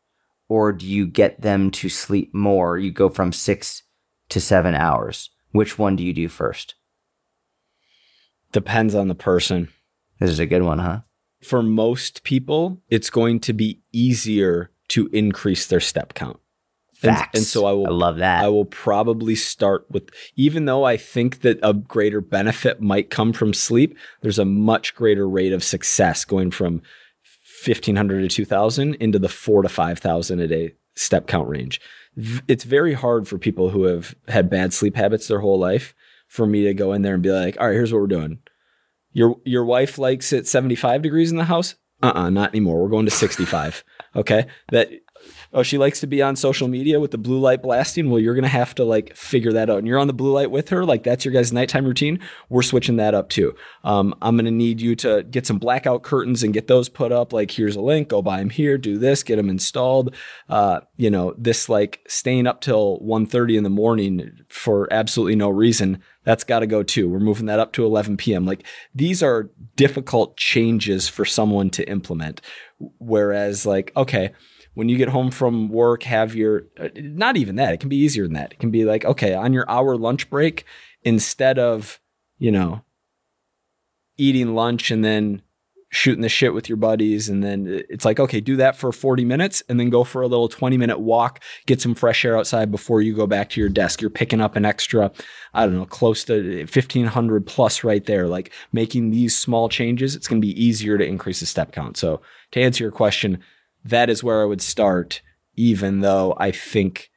[0.48, 2.78] Or do you get them to sleep more?
[2.78, 3.84] You go from six
[4.30, 5.30] to seven hours.
[5.52, 6.76] which one do you do first?
[8.54, 9.68] Depends on the person.
[10.22, 11.02] This is a good one, huh?
[11.44, 16.40] For most people, it's going to be easier to increase their step count.
[17.04, 17.40] And, Facts.
[17.40, 18.44] and so I will I love that.
[18.44, 23.34] I will probably start with, even though I think that a greater benefit might come
[23.34, 26.82] from sleep, there's a much greater rate of success going from
[27.66, 31.82] 1500 to 2000 into the four to 5000 a day step count range.
[32.48, 35.96] It's very hard for people who have had bad sleep habits their whole life
[36.28, 38.40] for me to go in there and be like, all right, here's what we're doing.
[39.12, 41.76] Your, your wife likes it 75 degrees in the house?
[42.04, 42.82] Uh-uh, not anymore.
[42.82, 43.84] We're going to 65.
[44.16, 44.48] Okay.
[44.72, 44.90] That
[45.54, 48.10] oh, she likes to be on social media with the blue light blasting.
[48.10, 49.80] Well, you're going to have to like figure that out.
[49.80, 50.86] And you're on the blue light with her.
[50.86, 52.20] Like that's your guys' nighttime routine.
[52.50, 53.56] We're switching that up too.
[53.84, 57.12] Um, I'm going to need you to get some blackout curtains and get those put
[57.12, 57.34] up.
[57.34, 58.10] Like here's a link.
[58.10, 58.78] Go buy them here.
[58.78, 59.24] Do this.
[59.24, 60.16] Get them installed.
[60.50, 65.50] Uh, you know, this like staying up till 1.30 in the morning for absolutely no
[65.50, 66.02] reason.
[66.24, 67.10] That's got to go too.
[67.10, 68.46] We're moving that up to 11 p.m.
[68.46, 72.42] Like these are difficult changes for someone to implement.
[73.00, 74.32] Whereas like, okay,
[74.74, 77.74] when you get home from work, have your uh, not even that.
[77.74, 78.54] It can be easier than that.
[78.54, 80.66] It can be like, okay, on your hour lunch break,
[81.04, 82.00] instead of
[82.38, 82.84] you know
[84.18, 85.42] eating lunch and then
[85.92, 89.26] shooting the shit with your buddies, and then it's like, okay, do that for 40
[89.26, 92.72] minutes, and then go for a little 20 minute walk, get some fresh air outside
[92.72, 94.02] before you go back to your desk.
[94.02, 95.12] You're picking up an extra,
[95.54, 98.28] I don't know, close to 1500 plus right there.
[98.28, 101.98] Like making these small changes, it's going to be easier to increase the step count.
[101.98, 102.22] So
[102.52, 103.44] to answer your question
[103.84, 105.22] that is where I would start,
[105.56, 107.10] even though I think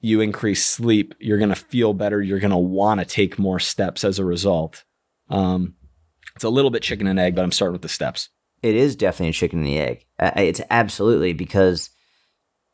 [0.00, 2.22] you increase sleep, you're going to feel better.
[2.22, 4.84] You're going to want to take more steps as a result.
[5.28, 5.74] Um,
[6.40, 8.30] it's a little bit chicken and egg, but I'm starting with the steps.
[8.62, 10.06] it is definitely a chicken and the egg.
[10.18, 11.90] Uh, it's absolutely because,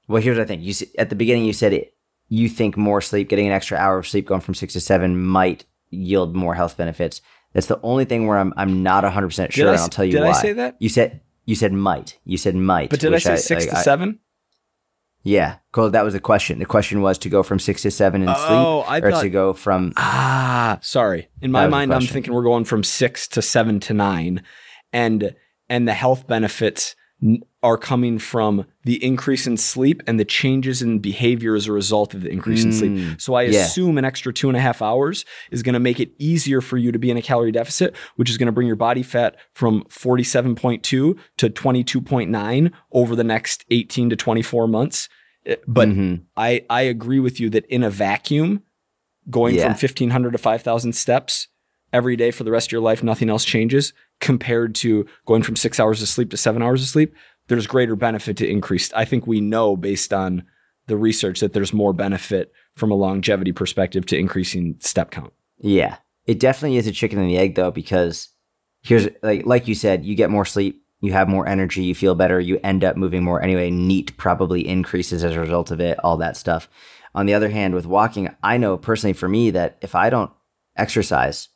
[0.06, 0.62] well, here's what I think.
[0.62, 1.92] You at the beginning you said it.
[2.28, 5.20] You think more sleep, getting an extra hour of sleep, going from six to seven,
[5.20, 7.20] might yield more health benefits.
[7.54, 10.04] That's the only thing where I'm I'm not 100 percent sure, I and I'll tell
[10.04, 10.28] you did why.
[10.30, 10.76] I say that?
[10.78, 12.18] You said you said might.
[12.24, 12.90] You said might.
[12.90, 14.20] But did I say six like, to I- seven?
[15.26, 15.90] Yeah, cool.
[15.90, 16.60] That was the question.
[16.60, 18.34] The question was to go from six to seven in Oh,
[18.84, 21.26] sleep, I or thought- to go from Ah, sorry.
[21.42, 24.42] In my mind, I'm thinking we're going from six to seven to nine,
[24.92, 25.34] and
[25.68, 26.94] and the health benefits
[27.62, 32.12] are coming from the increase in sleep and the changes in behavior as a result
[32.14, 32.92] of the increase in sleep.
[32.92, 33.60] Mm, So I yeah.
[33.64, 36.76] assume an extra two and a half hours is going to make it easier for
[36.76, 39.36] you to be in a calorie deficit, which is going to bring your body fat
[39.54, 45.08] from 47.2 to 22.9 over the next 18 to 24 months.
[45.46, 46.20] Eh, But Mhm.
[46.36, 48.62] I I agree with you that in a vacuum,
[49.30, 49.64] going Yeah.
[49.68, 51.48] from fifteen hundred to five thousand steps
[51.92, 53.92] every day for the rest of your life, nothing else changes.
[54.20, 57.14] Compared to going from six hours of sleep to seven hours of sleep,
[57.48, 58.92] there's greater benefit to increased.
[58.96, 60.44] I think we know based on
[60.86, 65.32] the research that there's more benefit from a longevity perspective to increasing step count.
[65.58, 65.96] Yeah.
[66.26, 68.28] It definitely is a chicken and the egg though, because
[68.82, 72.14] here's like like you said, you get more sleep, you have more energy, you feel
[72.14, 73.70] better, you end up moving more anyway.
[73.70, 76.68] NEAT probably increases as a result of it, all that stuff.
[77.14, 80.30] On the other hand, with walking, I know personally for me that if I don't
[80.76, 81.48] exercise,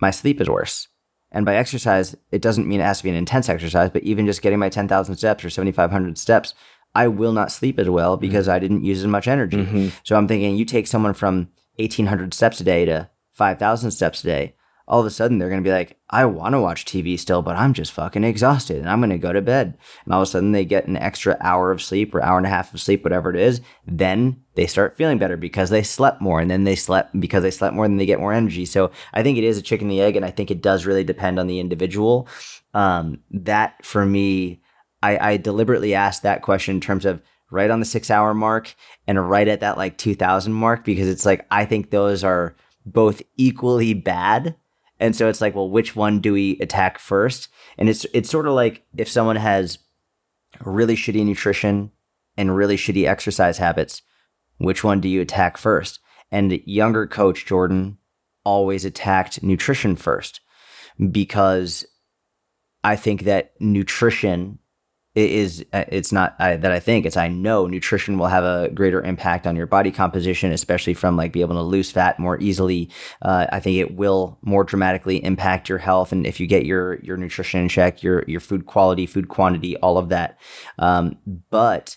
[0.00, 0.88] my sleep is worse.
[1.30, 4.26] And by exercise, it doesn't mean it has to be an intense exercise, but even
[4.26, 6.54] just getting my 10,000 steps or 7,500 steps,
[6.94, 9.58] I will not sleep as well because I didn't use as much energy.
[9.58, 9.92] Mhm.
[10.04, 11.48] So I'm thinking you take someone from
[11.78, 14.54] 1800 steps a day to 5000 steps a day,
[14.88, 17.42] all of a sudden they're going to be like, I want to watch TV still,
[17.42, 19.76] but I'm just fucking exhausted and I'm going to go to bed.
[20.04, 22.46] And all of a sudden they get an extra hour of sleep or hour and
[22.46, 23.60] a half of sleep, whatever it is.
[23.86, 27.50] Then they start feeling better because they slept more and then they slept because they
[27.50, 28.64] slept more and they get more energy.
[28.64, 30.16] So I think it is a chicken and the egg.
[30.16, 32.26] And I think it does really depend on the individual.
[32.72, 34.62] Um, that for me,
[35.02, 38.74] I, I deliberately asked that question in terms of right on the six hour mark
[39.06, 43.22] and right at that like 2000 mark because it's like I think those are both
[43.36, 44.56] equally bad.
[45.00, 47.48] And so it's like, well, which one do we attack first?
[47.76, 49.78] And it's it's sort of like if someone has
[50.60, 51.90] really shitty nutrition
[52.36, 54.02] and really shitty exercise habits,
[54.58, 56.00] which one do you attack first?
[56.30, 57.98] And younger coach Jordan
[58.44, 60.40] always attacked nutrition first
[61.10, 61.86] because
[62.82, 64.58] I think that nutrition
[65.18, 68.44] i- is uh, it's not I, that I think it's I know nutrition will have
[68.44, 72.18] a greater impact on your body composition, especially from like be able to lose fat
[72.20, 72.90] more easily.
[73.22, 77.00] Uh, I think it will more dramatically impact your health, and if you get your
[77.00, 80.38] your nutrition in check, your your food quality, food quantity, all of that.
[80.78, 81.18] Um,
[81.50, 81.96] but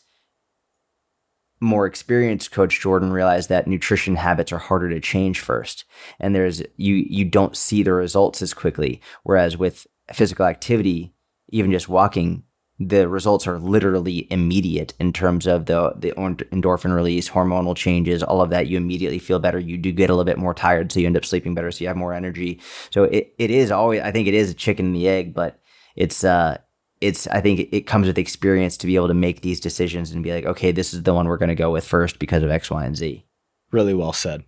[1.63, 5.85] more experienced coach Jordan realized that nutrition habits are harder to change first,
[6.19, 9.01] and there's you you don't see the results as quickly.
[9.23, 11.13] Whereas with physical activity,
[11.49, 12.43] even just walking,
[12.87, 18.41] the results are literally immediate in terms of the the endorphin release, hormonal changes, all
[18.41, 18.67] of that.
[18.67, 19.59] You immediately feel better.
[19.59, 21.83] You do get a little bit more tired, so you end up sleeping better, so
[21.83, 22.59] you have more energy.
[22.91, 25.59] So it, it is always I think it is a chicken and the egg, but
[25.95, 26.57] it's uh
[27.01, 30.23] it's I think it comes with experience to be able to make these decisions and
[30.23, 32.51] be like, okay, this is the one we're going to go with first because of
[32.51, 33.25] X, Y, and Z.
[33.71, 34.43] Really well said.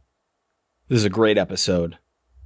[0.89, 1.97] This is a great episode.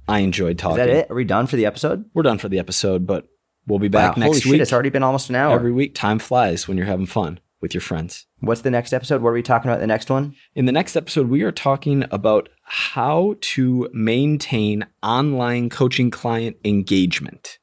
[0.08, 0.80] I enjoyed talking.
[0.80, 1.10] Is that it?
[1.10, 2.06] Are we done for the episode?
[2.14, 3.28] We're done for the episode, but
[3.68, 4.58] we'll be back wow, next holy week.
[4.58, 5.54] Shit, it's already been almost an hour.
[5.54, 8.26] Every week, time flies when you're having fun with your friends.
[8.40, 9.22] What's the next episode?
[9.22, 9.80] What are we talking about?
[9.80, 10.34] The next one?
[10.54, 17.58] In the next episode, we are talking about how to maintain online coaching client engagement.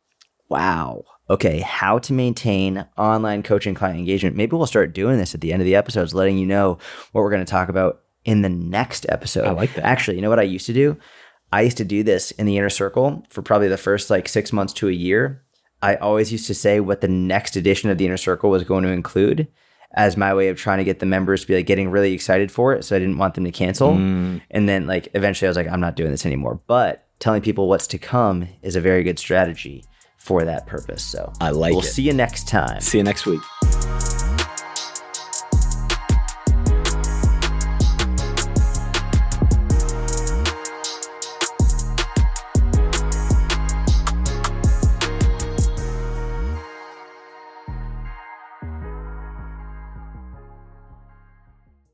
[0.49, 1.03] Wow.
[1.29, 4.35] Okay, how to maintain online coaching client engagement.
[4.35, 6.77] Maybe we'll start doing this at the end of the episodes, letting you know
[7.11, 9.45] what we're going to talk about in the next episode.
[9.45, 9.85] I like that.
[9.85, 10.97] Actually, you know what I used to do?
[11.51, 14.51] I used to do this in the inner circle for probably the first like six
[14.51, 15.44] months to a year.
[15.85, 18.83] I always used to say what the next edition of the inner circle was going
[18.85, 19.47] to include
[19.93, 22.51] as my way of trying to get the members to be like getting really excited
[22.51, 22.83] for it.
[22.83, 23.91] So I didn't want them to cancel.
[23.91, 24.41] Mm.
[24.49, 26.59] And then like eventually I was like, I'm not doing this anymore.
[26.65, 29.85] But telling people what's to come is a very good strategy
[30.17, 31.03] for that purpose.
[31.03, 31.85] So I like we'll it.
[31.85, 32.81] see you next time.
[32.81, 33.41] See you next week.